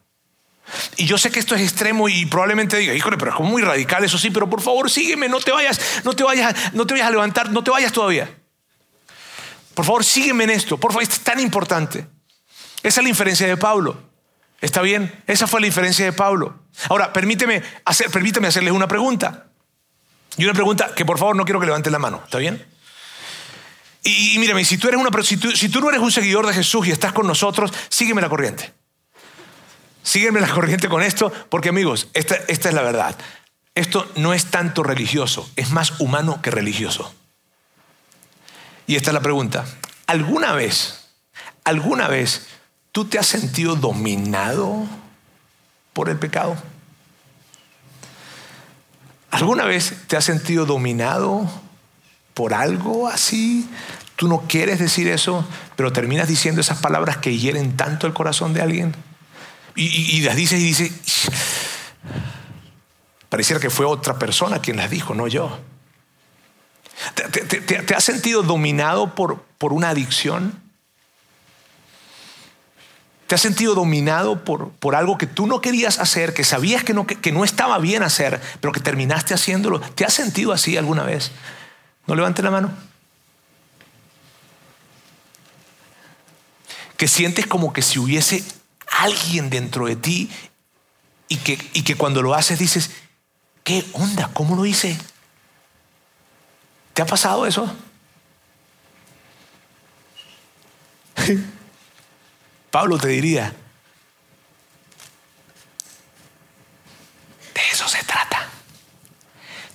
[0.97, 3.63] Y yo sé que esto es extremo y probablemente diga, híjole, pero es como muy
[3.63, 6.95] radical, eso sí, pero por favor sígueme, no te vayas, no te vayas, no te
[6.95, 8.31] vayas a levantar, no te vayas todavía.
[9.75, 12.07] Por favor, sígueme en esto, por favor, esto es tan importante.
[12.83, 13.99] Esa es la inferencia de Pablo.
[14.61, 15.23] ¿Está bien?
[15.27, 16.55] Esa fue la inferencia de Pablo.
[16.89, 19.47] Ahora, permíteme, hacer, permíteme hacerles una pregunta.
[20.37, 22.21] Y una pregunta que por favor no quiero que levanten la mano.
[22.25, 22.65] ¿Está bien?
[24.03, 26.91] Y, mírame, si tú, eres una, si tú no eres un seguidor de Jesús y
[26.91, 28.73] estás con nosotros, sígueme la corriente.
[30.03, 33.17] Sígueme la corriente con esto, porque amigos, esta, esta es la verdad.
[33.75, 37.13] Esto no es tanto religioso, es más humano que religioso.
[38.87, 39.65] Y esta es la pregunta.
[40.07, 41.09] ¿Alguna vez,
[41.65, 42.49] alguna vez,
[42.93, 44.87] tú te has sentido dominado
[45.93, 46.57] por el pecado?
[49.31, 51.49] ¿Alguna vez te has sentido dominado
[52.35, 53.71] por algo así?
[54.17, 58.53] Tú no quieres decir eso, pero terminas diciendo esas palabras que hieren tanto el corazón
[58.53, 58.95] de alguien.
[59.83, 60.93] Y, las dice y dice,
[63.31, 65.59] pareciera que fue otra persona quien las dijo, no yo.
[67.14, 70.53] ¿Te, has sentido dominado por, por, una adicción?
[73.27, 76.93] ¿Te has sentido dominado por, por, algo que tú no querías hacer, que sabías que
[76.93, 79.81] no, que no estaba bien hacer, pero que terminaste haciéndolo?
[79.81, 81.31] ¿Te has sentido así alguna vez?
[82.07, 82.71] No levante la mano.
[86.99, 88.45] Que sientes como que si hubiese
[88.90, 90.31] alguien dentro de ti
[91.29, 92.90] y que, y que cuando lo haces dices,
[93.64, 94.31] ¿qué onda?
[94.35, 94.98] ¿Cómo lo hice?
[96.92, 97.72] ¿Te ha pasado eso?
[102.70, 103.55] Pablo te diría,
[107.55, 108.48] de eso se trata.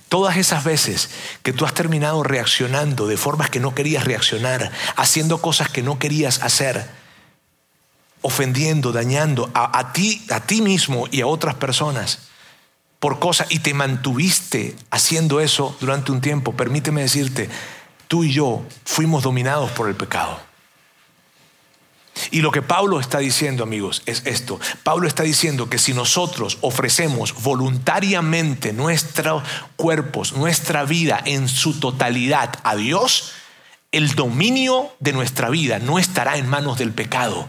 [0.08, 1.10] Todas esas veces
[1.42, 5.98] que tú has terminado reaccionando de formas que no querías reaccionar, haciendo cosas que no
[5.98, 6.88] querías hacer,
[8.26, 12.26] ofendiendo, dañando a, ti, a ti mismo y a otras personas
[12.98, 17.48] por cosas y te mantuviste haciendo eso durante un tiempo, permíteme decirte,
[18.08, 20.40] tú y yo fuimos dominados por el pecado.
[22.32, 24.58] Y lo que Pablo está diciendo, amigos, es esto.
[24.82, 29.44] Pablo está diciendo que si nosotros ofrecemos voluntariamente nuestros
[29.76, 33.34] cuerpos, nuestra vida en su totalidad a Dios,
[33.92, 37.46] el dominio de nuestra vida no estará en manos del pecado,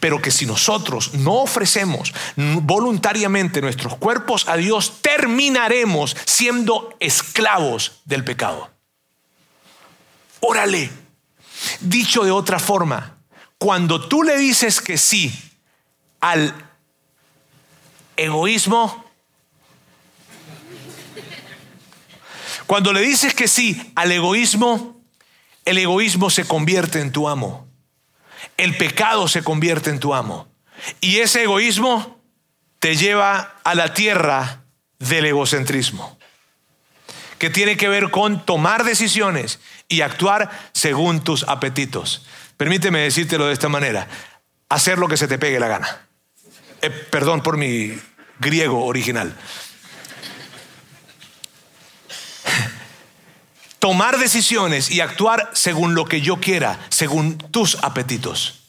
[0.00, 8.24] pero que si nosotros no ofrecemos voluntariamente nuestros cuerpos a Dios, terminaremos siendo esclavos del
[8.24, 8.70] pecado.
[10.40, 10.90] Órale.
[11.80, 13.18] Dicho de otra forma,
[13.58, 15.32] cuando tú le dices que sí
[16.20, 16.52] al
[18.16, 19.04] egoísmo,
[22.66, 25.00] cuando le dices que sí al egoísmo,
[25.64, 27.71] el egoísmo se convierte en tu amo
[28.62, 30.46] el pecado se convierte en tu amo.
[31.00, 32.22] Y ese egoísmo
[32.78, 34.62] te lleva a la tierra
[35.00, 36.16] del egocentrismo,
[37.38, 42.24] que tiene que ver con tomar decisiones y actuar según tus apetitos.
[42.56, 44.06] Permíteme decírtelo de esta manera,
[44.68, 46.06] hacer lo que se te pegue la gana.
[46.82, 47.98] Eh, perdón por mi
[48.38, 49.36] griego original.
[53.82, 58.60] Tomar decisiones y actuar según lo que yo quiera, según tus apetitos.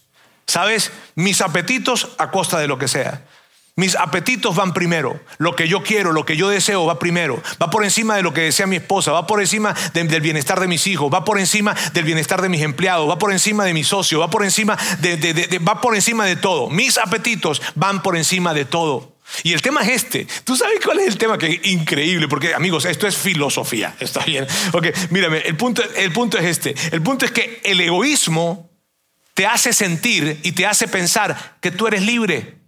[0.47, 0.91] ¿Sabes?
[1.13, 3.23] Mis apetitos a costa de lo que sea.
[3.75, 5.19] Mis apetitos van primero.
[5.37, 7.43] Lo que yo quiero, lo que yo deseo va primero.
[7.61, 10.67] Va por encima de lo que desea mi esposa, va por encima del bienestar de
[10.67, 13.83] mis hijos, va por encima del bienestar de mis empleados, va por encima de mi
[13.83, 16.71] socio, va por encima de, va por encima de todo.
[16.71, 19.12] Mis apetitos van por encima de todo.
[19.41, 20.27] Y el tema es este.
[20.43, 21.37] ¿Tú sabes cuál es el tema?
[21.37, 23.95] Que es increíble, porque amigos, esto es filosofía.
[23.99, 24.45] ¿Está bien?
[24.73, 26.75] Ok, mírame, el punto, el punto es este.
[26.91, 28.69] El punto es que el egoísmo
[29.33, 32.59] te hace sentir y te hace pensar que tú eres libre.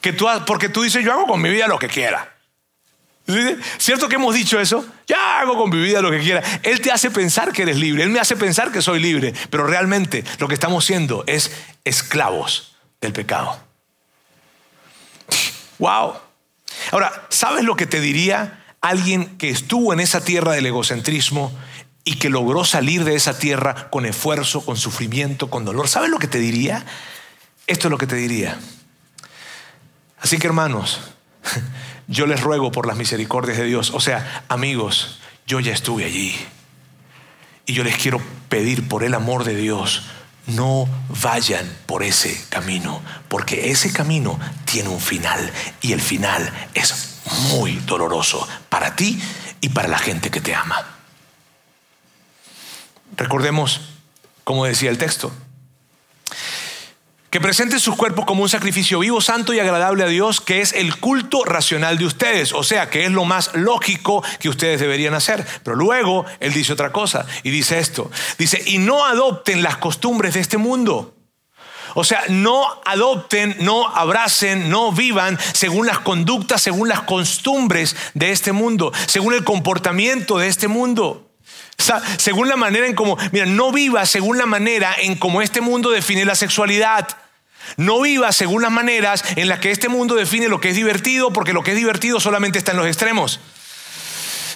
[0.00, 2.34] Que tú, porque tú dices, yo hago con mi vida lo que quiera.
[3.78, 4.84] ¿Cierto que hemos dicho eso?
[5.06, 6.42] Ya hago con mi vida lo que quiera.
[6.62, 9.66] Él te hace pensar que eres libre, Él me hace pensar que soy libre, pero
[9.66, 11.52] realmente lo que estamos siendo es
[11.84, 13.69] esclavos del pecado.
[15.80, 16.14] Wow.
[16.92, 21.52] Ahora, ¿sabes lo que te diría alguien que estuvo en esa tierra del egocentrismo
[22.04, 25.88] y que logró salir de esa tierra con esfuerzo, con sufrimiento, con dolor?
[25.88, 26.84] ¿Sabes lo que te diría?
[27.66, 28.58] Esto es lo que te diría.
[30.20, 31.00] Así que hermanos,
[32.08, 36.34] yo les ruego por las misericordias de Dios, o sea, amigos, yo ya estuve allí.
[37.64, 38.20] Y yo les quiero
[38.50, 40.02] pedir por el amor de Dios,
[40.46, 40.88] no
[41.22, 47.20] vayan por ese camino, porque ese camino tiene un final y el final es
[47.50, 49.20] muy doloroso para ti
[49.60, 50.84] y para la gente que te ama.
[53.16, 53.80] Recordemos,
[54.44, 55.32] como decía el texto,
[57.30, 60.72] que presenten sus cuerpos como un sacrificio vivo, santo y agradable a Dios, que es
[60.72, 65.14] el culto racional de ustedes, o sea, que es lo más lógico que ustedes deberían
[65.14, 65.46] hacer.
[65.62, 70.34] Pero luego Él dice otra cosa y dice esto, dice, y no adopten las costumbres
[70.34, 71.14] de este mundo.
[71.94, 78.30] O sea, no adopten, no abracen, no vivan según las conductas, según las costumbres de
[78.30, 81.29] este mundo, según el comportamiento de este mundo.
[82.16, 85.90] Según la manera en cómo, mira, no viva según la manera en cómo este mundo
[85.90, 87.08] define la sexualidad.
[87.76, 91.32] No viva según las maneras en las que este mundo define lo que es divertido,
[91.32, 93.40] porque lo que es divertido solamente está en los extremos.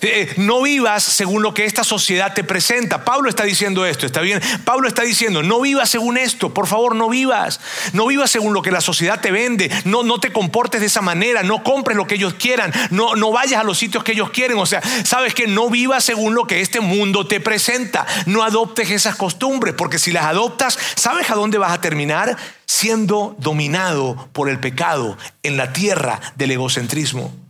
[0.05, 3.05] Eh, no vivas según lo que esta sociedad te presenta.
[3.05, 4.41] Pablo está diciendo esto, ¿está bien?
[4.65, 7.61] Pablo está diciendo, no vivas según esto, por favor, no vivas.
[7.93, 9.71] No vivas según lo que la sociedad te vende.
[9.85, 13.33] No, no te comportes de esa manera, no compres lo que ellos quieran, no, no
[13.33, 14.59] vayas a los sitios que ellos quieren.
[14.59, 18.07] O sea, sabes que no vivas según lo que este mundo te presenta.
[18.27, 22.37] No adoptes esas costumbres, porque si las adoptas, ¿sabes a dónde vas a terminar?
[22.67, 27.44] Siendo dominado por el pecado en la tierra del egocentrismo.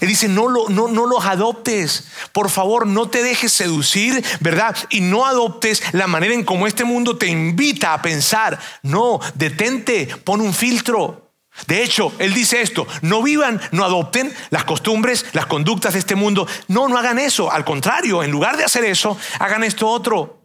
[0.00, 2.04] Él dice, no, lo, no, no los adoptes.
[2.32, 4.76] Por favor, no te dejes seducir, ¿verdad?
[4.90, 8.58] Y no adoptes la manera en cómo este mundo te invita a pensar.
[8.82, 11.32] No, detente, pon un filtro.
[11.66, 16.16] De hecho, él dice esto, no vivan, no adopten las costumbres, las conductas de este
[16.16, 16.48] mundo.
[16.68, 17.50] No, no hagan eso.
[17.50, 20.40] Al contrario, en lugar de hacer eso, hagan esto otro.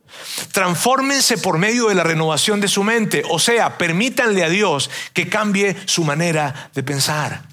[0.52, 3.24] Transfórmense por medio de la renovación de su mente.
[3.30, 7.44] O sea, permítanle a Dios que cambie su manera de pensar.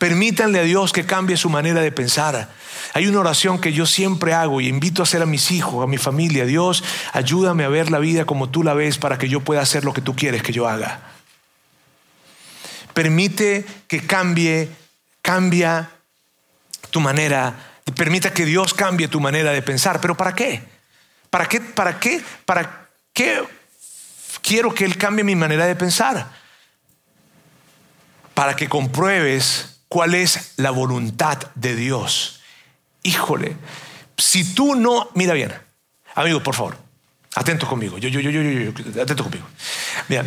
[0.00, 2.48] Permítanle a Dios que cambie su manera de pensar.
[2.94, 5.86] Hay una oración que yo siempre hago y invito a hacer a mis hijos, a
[5.86, 6.46] mi familia.
[6.46, 6.82] Dios,
[7.12, 9.92] ayúdame a ver la vida como tú la ves para que yo pueda hacer lo
[9.92, 11.02] que tú quieres que yo haga.
[12.94, 14.70] Permite que cambie,
[15.20, 15.90] cambia
[16.90, 17.54] tu manera,
[17.94, 20.00] permita que Dios cambie tu manera de pensar.
[20.00, 20.62] ¿Pero para qué?
[21.28, 21.60] ¿Para qué?
[21.60, 22.22] ¿Para qué?
[22.46, 23.44] ¿Para qué
[24.40, 26.26] quiero que Él cambie mi manera de pensar?
[28.32, 32.40] Para que compruebes cuál es la voluntad de Dios.
[33.02, 33.56] Híjole,
[34.16, 35.52] si tú no, mira bien,
[36.14, 36.78] amigo, por favor,
[37.34, 39.44] atentos conmigo, yo, yo, yo, yo, yo, atento conmigo.
[40.08, 40.24] Mira,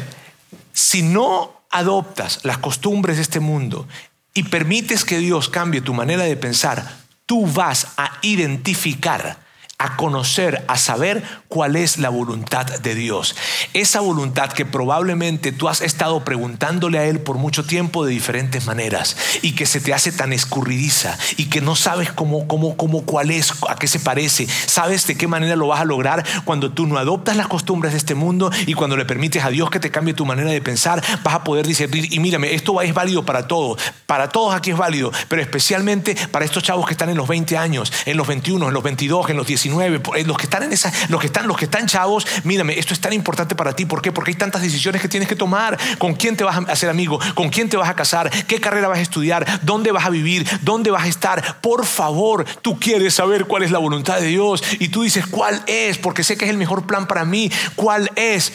[0.74, 3.88] si no adoptas las costumbres de este mundo
[4.34, 9.43] y permites que Dios cambie tu manera de pensar, tú vas a identificar
[9.84, 13.36] a conocer, a saber cuál es la voluntad de Dios.
[13.74, 18.66] Esa voluntad que probablemente tú has estado preguntándole a Él por mucho tiempo de diferentes
[18.66, 23.04] maneras y que se te hace tan escurridiza y que no sabes cómo, cómo, cómo,
[23.04, 26.72] cuál es, a qué se parece, sabes de qué manera lo vas a lograr cuando
[26.72, 29.82] tú no adoptas las costumbres de este mundo y cuando le permites a Dios que
[29.82, 32.14] te cambie tu manera de pensar, vas a poder discernir.
[32.14, 36.46] Y mírame, esto es válido para todos, para todos aquí es válido, pero especialmente para
[36.46, 39.36] estos chavos que están en los 20 años, en los 21, en los 22, en
[39.36, 42.26] los 19 eh, los que están en esa, los que están, los que están chavos,
[42.44, 43.86] mírame, esto es tan importante para ti.
[43.86, 44.12] ¿Por qué?
[44.12, 45.78] Porque hay tantas decisiones que tienes que tomar.
[45.98, 47.20] ¿Con quién te vas a hacer amigo?
[47.36, 48.30] ¿Con quién te vas a casar?
[48.48, 49.62] ¿Qué carrera vas a estudiar?
[49.64, 50.48] ¿Dónde vas a vivir?
[50.62, 51.62] ¿Dónde vas a estar?
[51.62, 55.64] Por favor, tú quieres saber cuál es la voluntad de Dios y tú dices, ¿cuál
[55.68, 55.98] es?
[55.98, 57.52] Porque sé que es el mejor plan para mí.
[57.76, 58.54] ¿Cuál es?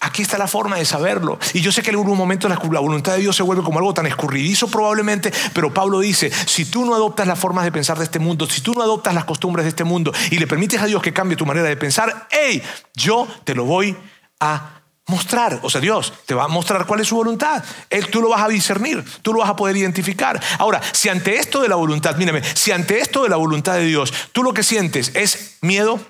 [0.00, 1.38] Aquí está la forma de saberlo.
[1.54, 3.94] Y yo sé que en algún momento la, voluntad de Dios se vuelve como algo
[3.94, 8.04] tan escurridizo probablemente, pero Pablo dice, si tú no adoptas las formas de pensar de
[8.04, 10.86] este mundo, si tú no adoptas las costumbres de este mundo y le permites a
[10.86, 12.62] Dios que cambie tu manera de pensar, hey,
[12.94, 13.96] yo te lo voy
[14.40, 15.60] a mostrar.
[15.62, 17.62] O sea, Dios te va a mostrar cuál es su voluntad.
[17.90, 20.40] Él, tú lo vas a discernir, tú lo vas a poder identificar.
[20.58, 23.84] Ahora, si ante esto de la voluntad, mírame, si ante esto de la voluntad de
[23.84, 26.00] Dios, tú lo que sientes es miedo,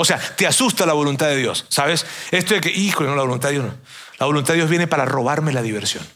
[0.00, 2.06] o sea, te asusta la voluntad de Dios, ¿sabes?
[2.30, 3.74] Esto de que, hijo, no, la voluntad de Dios no.
[4.20, 6.06] La voluntad de Dios viene para robarme la diversión.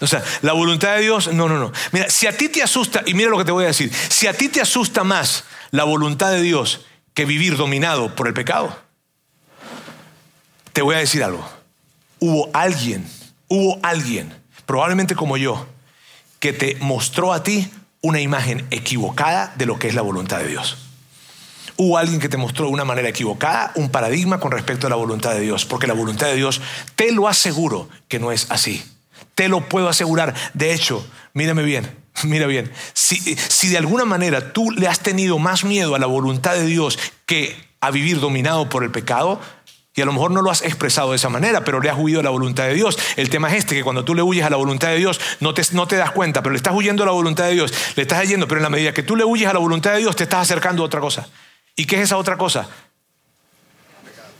[0.00, 1.72] O sea, la voluntad de Dios, no, no, no.
[1.90, 4.28] Mira, si a ti te asusta, y mira lo que te voy a decir, si
[4.28, 8.80] a ti te asusta más la voluntad de Dios que vivir dominado por el pecado,
[10.72, 11.46] te voy a decir algo.
[12.18, 13.06] Hubo alguien,
[13.48, 15.66] hubo alguien, probablemente como yo,
[16.40, 17.70] que te mostró a ti
[18.00, 20.78] una imagen equivocada de lo que es la voluntad de Dios.
[21.84, 25.32] Hubo alguien que te mostró una manera equivocada un paradigma con respecto a la voluntad
[25.32, 26.60] de Dios, porque la voluntad de Dios,
[26.94, 28.84] te lo aseguro que no es así.
[29.34, 30.32] Te lo puedo asegurar.
[30.54, 31.04] De hecho,
[31.34, 31.90] mírame bien,
[32.22, 36.06] mira bien, si, si de alguna manera tú le has tenido más miedo a la
[36.06, 39.40] voluntad de Dios que a vivir dominado por el pecado,
[39.92, 42.20] y a lo mejor no lo has expresado de esa manera, pero le has huido
[42.20, 42.96] a la voluntad de Dios.
[43.16, 45.52] El tema es este, que cuando tú le huyes a la voluntad de Dios, no
[45.52, 48.02] te, no te das cuenta, pero le estás huyendo a la voluntad de Dios, le
[48.02, 50.14] estás yendo, pero en la medida que tú le huyes a la voluntad de Dios,
[50.14, 51.28] te estás acercando a otra cosa.
[51.76, 52.68] ¿Y qué es esa otra cosa?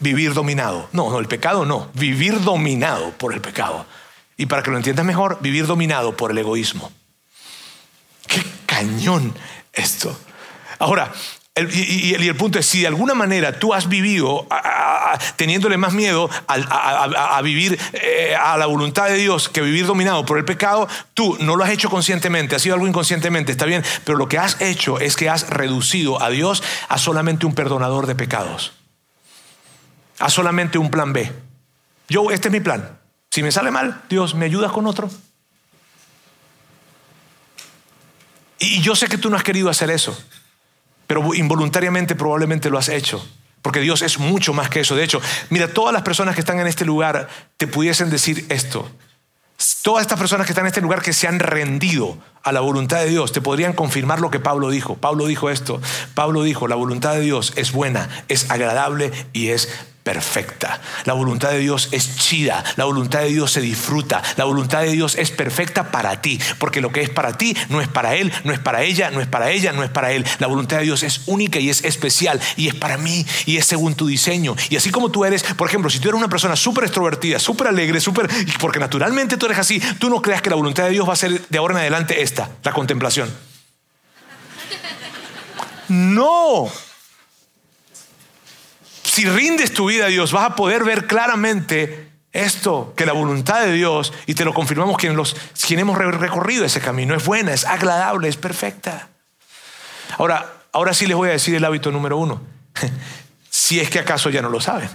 [0.00, 0.88] Vivir dominado.
[0.92, 1.90] No, no, el pecado no.
[1.94, 3.86] Vivir dominado por el pecado.
[4.36, 6.90] Y para que lo entiendas mejor, vivir dominado por el egoísmo.
[8.26, 9.34] Qué cañón
[9.72, 10.16] esto.
[10.78, 11.12] Ahora,
[11.54, 14.46] y, el punto es, si de alguna manera tú has vivido
[15.36, 20.38] teniéndole más miedo a, vivir eh, a la voluntad de Dios que vivir dominado por
[20.38, 24.16] el pecado, tú no lo has hecho conscientemente, ha sido algo inconscientemente, está bien, pero
[24.16, 28.14] lo que has hecho es que has reducido a Dios a solamente un perdonador de
[28.14, 28.72] pecados,
[30.20, 31.30] a solamente un plan B.
[32.08, 32.98] Yo, este es mi plan.
[33.30, 35.10] Si me sale mal, Dios, ¿me ayudas con otro?
[38.58, 40.16] Y yo sé que tú no has querido hacer eso
[41.12, 43.22] pero involuntariamente probablemente lo has hecho.
[43.60, 44.96] Porque Dios es mucho más que eso.
[44.96, 48.90] De hecho, mira, todas las personas que están en este lugar te pudiesen decir esto.
[49.82, 53.00] Todas estas personas que están en este lugar que se han rendido a la voluntad
[53.00, 54.96] de Dios te podrían confirmar lo que Pablo dijo.
[54.96, 55.82] Pablo dijo esto.
[56.14, 59.68] Pablo dijo, la voluntad de Dios es buena, es agradable y es
[60.02, 60.80] perfecta.
[61.04, 64.92] La voluntad de Dios es chida, la voluntad de Dios se disfruta, la voluntad de
[64.92, 68.32] Dios es perfecta para ti, porque lo que es para ti no es para Él,
[68.44, 70.24] no es para ella, no es para ella, no es para Él.
[70.38, 73.66] La voluntad de Dios es única y es especial y es para mí y es
[73.66, 74.56] según tu diseño.
[74.70, 77.68] Y así como tú eres, por ejemplo, si tú eres una persona súper extrovertida, súper
[77.68, 78.28] alegre, súper,
[78.60, 81.16] porque naturalmente tú eres así, tú no creas que la voluntad de Dios va a
[81.16, 83.32] ser de ahora en adelante esta, la contemplación.
[85.88, 86.70] No,
[89.12, 93.60] si rindes tu vida a Dios, vas a poder ver claramente esto, que la voluntad
[93.60, 95.36] de Dios, y te lo confirmamos quienes, los,
[95.68, 99.10] hemos recorrido ese camino, es buena, es agradable, es perfecta.
[100.16, 102.40] Ahora, ahora sí les voy a decir el hábito número uno.
[103.50, 104.88] si es que acaso ya no lo saben.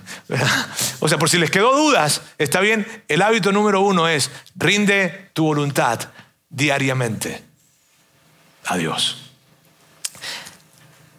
[1.00, 5.30] O sea, por si les quedó dudas, está bien, el hábito número uno es rinde
[5.34, 6.10] tu voluntad
[6.50, 7.44] diariamente
[8.66, 9.27] a Dios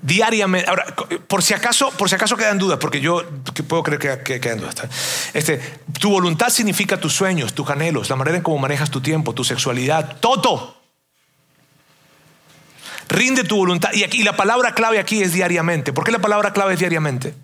[0.00, 0.68] diariamente.
[0.68, 0.86] Ahora,
[1.26, 3.22] por si acaso, por si acaso quedan dudas, porque yo
[3.66, 4.76] puedo creer que, quedan dudas.
[5.34, 5.58] Este,
[5.98, 9.44] tu voluntad significa tus sueños, tus anhelos, la manera en cómo manejas tu tiempo, tu
[9.44, 10.76] sexualidad, todo.
[13.08, 13.90] Rinde tu voluntad.
[13.92, 15.92] Y, aquí, la palabra clave aquí es diariamente.
[15.92, 17.34] ¿Por qué la palabra clave es diariamente?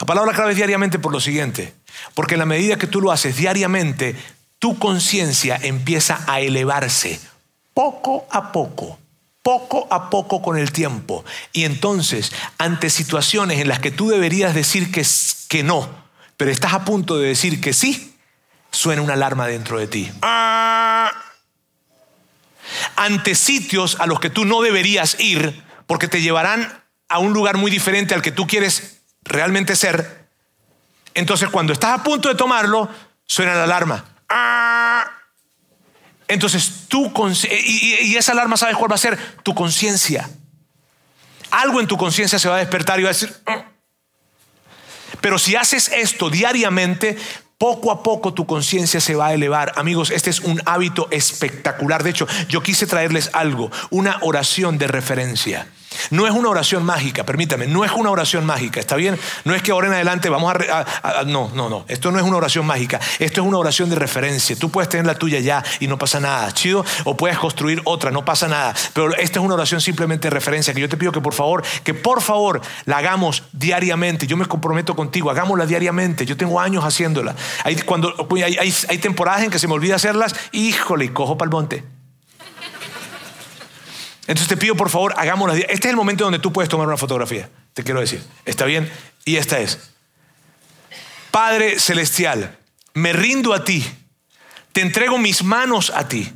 [0.00, 1.74] La palabra clave es diariamente por lo siguiente.
[2.14, 4.16] Porque en la medida que tú lo haces diariamente,
[4.58, 7.20] tu conciencia empieza a elevarse
[7.74, 8.98] poco a poco
[9.46, 11.24] poco a poco con el tiempo.
[11.52, 15.06] Y entonces, ante situaciones en las que tú deberías decir que,
[15.48, 15.88] que no,
[16.36, 18.16] pero estás a punto de decir que sí,
[18.72, 20.10] suena una alarma dentro de ti.
[22.96, 27.56] Ante sitios a los que tú no deberías ir, porque te llevarán a un lugar
[27.56, 30.26] muy diferente al que tú quieres realmente ser,
[31.14, 32.90] entonces cuando estás a punto de tomarlo,
[33.26, 34.04] suena la alarma.
[36.28, 37.12] Entonces tú,
[37.50, 39.18] y, y esa alarma, ¿sabes cuál va a ser?
[39.42, 40.28] Tu conciencia.
[41.50, 43.34] Algo en tu conciencia se va a despertar y va a decir...
[43.46, 43.76] Mm".
[45.20, 47.16] Pero si haces esto diariamente,
[47.58, 49.72] poco a poco tu conciencia se va a elevar.
[49.76, 52.02] Amigos, este es un hábito espectacular.
[52.02, 55.68] De hecho, yo quise traerles algo, una oración de referencia.
[56.10, 59.18] No es una oración mágica, permítame, no es una oración mágica, ¿está bien?
[59.44, 62.36] No es que ahora en adelante vamos a, No, no, no, esto no es una
[62.36, 64.56] oración mágica, esto es una oración de referencia.
[64.56, 68.10] Tú puedes tener la tuya ya y no pasa nada, chido, o puedes construir otra,
[68.10, 71.12] no pasa nada, pero esta es una oración simplemente de referencia que yo te pido
[71.12, 74.26] que por favor, que por favor la hagamos diariamente.
[74.26, 76.26] Yo me comprometo contigo, hagámosla diariamente.
[76.26, 77.34] Yo tengo años haciéndola.
[77.64, 78.56] Hay, cuando, hay,
[78.88, 81.95] hay temporadas en que se me olvida hacerlas, híjole, cojo para el monte.
[84.26, 85.54] Entonces te pido por favor, hagámoslo.
[85.54, 88.22] Este es el momento donde tú puedes tomar una fotografía, te quiero decir.
[88.44, 88.90] ¿Está bien?
[89.24, 89.78] Y esta es.
[91.30, 92.58] Padre Celestial,
[92.94, 93.84] me rindo a ti,
[94.72, 96.32] te entrego mis manos a ti,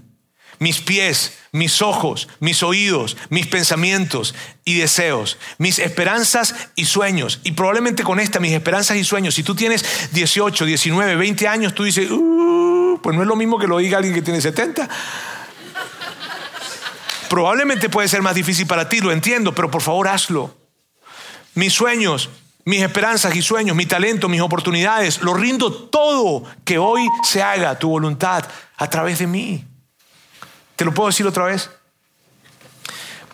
[0.59, 4.34] mis pies, mis ojos, mis oídos, mis pensamientos
[4.64, 7.41] y deseos, mis esperanzas y sueños.
[7.45, 11.74] Y probablemente con esta, mis esperanzas y sueños, si tú tienes 18, 19, 20 años,
[11.74, 14.88] tú dices, uh, pues no es lo mismo que lo diga alguien que tiene 70.
[17.31, 20.53] Probablemente puede ser más difícil para ti, lo entiendo, pero por favor hazlo.
[21.55, 22.28] Mis sueños,
[22.64, 27.78] mis esperanzas y sueños, mi talento, mis oportunidades, lo rindo todo que hoy se haga
[27.78, 28.45] tu voluntad
[28.76, 29.64] a través de mí.
[30.74, 31.70] ¿Te lo puedo decir otra vez?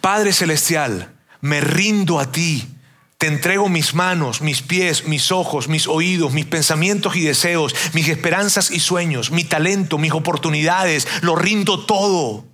[0.02, 2.68] Padre Celestial, me rindo a ti.
[3.16, 8.08] Te entrego mis manos, mis pies, mis ojos, mis oídos, mis pensamientos y deseos, mis
[8.08, 11.08] esperanzas y sueños, mi talento, mis oportunidades.
[11.22, 12.44] Lo rindo todo.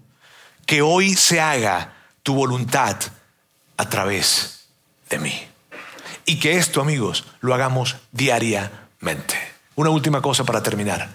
[0.73, 1.93] Que hoy se haga
[2.23, 2.97] tu voluntad
[3.77, 4.69] a través
[5.11, 5.47] de mí.
[6.25, 9.35] Y que esto, amigos, lo hagamos diariamente.
[9.75, 11.11] Una última cosa para terminar.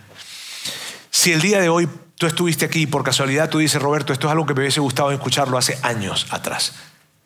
[1.10, 1.90] Si el día de hoy
[2.20, 4.80] tú estuviste aquí y por casualidad tú dices, Roberto, esto es algo que me hubiese
[4.80, 6.74] gustado escucharlo hace años atrás.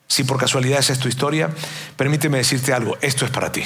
[0.07, 1.49] Si por casualidad esa es tu historia,
[1.97, 3.63] permíteme decirte algo, esto es para ti.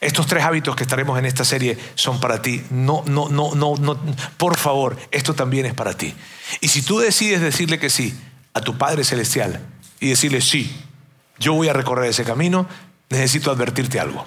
[0.00, 2.62] Estos tres hábitos que estaremos en esta serie son para ti.
[2.70, 3.98] No, no, no, no, no.
[4.36, 6.14] Por favor, esto también es para ti.
[6.60, 8.14] Y si tú decides decirle que sí
[8.52, 9.60] a tu Padre Celestial
[10.00, 10.74] y decirle sí,
[11.38, 12.68] yo voy a recorrer ese camino,
[13.08, 14.24] necesito advertirte algo.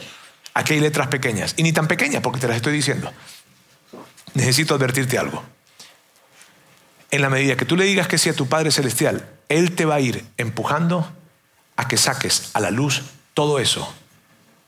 [0.54, 3.12] Aquí hay letras pequeñas, y ni tan pequeñas porque te las estoy diciendo.
[4.34, 5.44] Necesito advertirte algo
[7.12, 9.86] en la medida que tú le digas que sí a tu Padre Celestial, Él te
[9.86, 11.10] va a ir empujando
[11.76, 13.04] a que saques a la luz
[13.34, 13.94] todo eso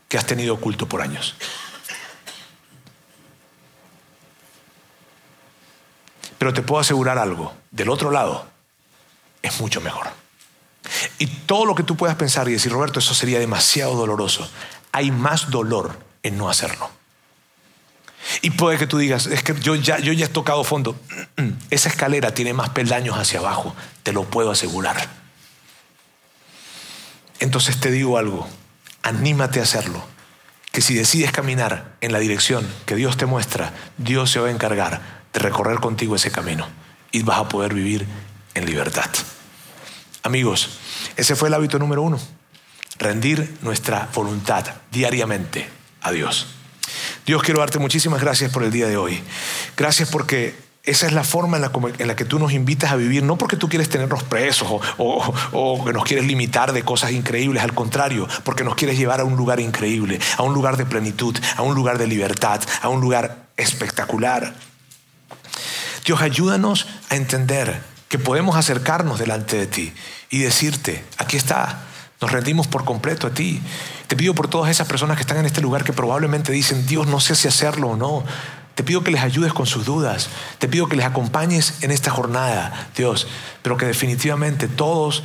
[0.09, 1.35] que has tenido oculto por años.
[6.37, 8.47] Pero te puedo asegurar algo, del otro lado
[9.41, 10.07] es mucho mejor.
[11.19, 14.49] Y todo lo que tú puedas pensar y decir, Roberto, eso sería demasiado doloroso,
[14.91, 16.89] hay más dolor en no hacerlo.
[18.41, 20.99] Y puede que tú digas, es que yo ya, yo he tocado fondo.
[21.69, 25.07] Esa escalera tiene más peldaños hacia abajo, te lo puedo asegurar.
[27.39, 28.47] Entonces te digo algo,
[29.03, 30.03] anímate a hacerlo.
[30.71, 34.51] Que si decides caminar en la dirección que Dios te muestra, Dios se va a
[34.51, 35.01] encargar
[35.33, 36.67] de recorrer contigo ese camino
[37.11, 38.05] y vas a poder vivir
[38.53, 39.09] en libertad.
[40.23, 40.77] Amigos,
[41.15, 42.19] ese fue el hábito número uno,
[42.97, 45.67] rendir nuestra voluntad diariamente
[46.01, 46.47] a Dios.
[47.25, 49.21] Dios, quiero darte muchísimas gracias por el día de hoy.
[49.77, 50.55] Gracias porque
[50.89, 53.69] esa es la forma en la, que tú nos invitas a vivir, no porque tú
[53.69, 54.67] quieres tenernos presos
[54.97, 59.19] o, o, que nos quieres limitar de cosas increíbles, al contrario, porque nos quieres llevar
[59.19, 62.89] a un lugar increíble, a un lugar de plenitud, a un lugar de libertad, a
[62.89, 64.53] un lugar espectacular.
[66.05, 69.93] Dios, ayúdanos a entender que podemos acercarnos delante de ti
[70.29, 71.83] y decirte, aquí está,
[72.21, 73.61] nos rendimos por completo a ti.
[74.07, 77.07] Te pido por todas esas personas que están en este lugar que probablemente dicen, Dios,
[77.07, 78.25] no sé si hacerlo o no.
[78.79, 80.29] Te pido que les ayudes con sus dudas.
[80.57, 83.27] Te pido que les acompañes en esta jornada, Dios.
[83.61, 85.21] Pero que definitivamente todos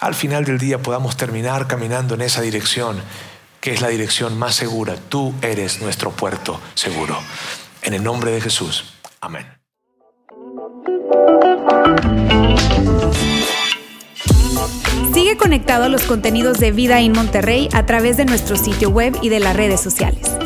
[0.00, 3.02] al final del día podamos terminar caminando en esa dirección,
[3.60, 4.96] que es la dirección más segura.
[5.10, 7.18] Tú eres nuestro puerto seguro.
[7.82, 8.94] En el nombre de Jesús.
[9.20, 9.46] Amén.
[15.12, 19.18] Sigue conectado a los contenidos de Vida en Monterrey a través de nuestro sitio web
[19.20, 20.45] y de las redes sociales.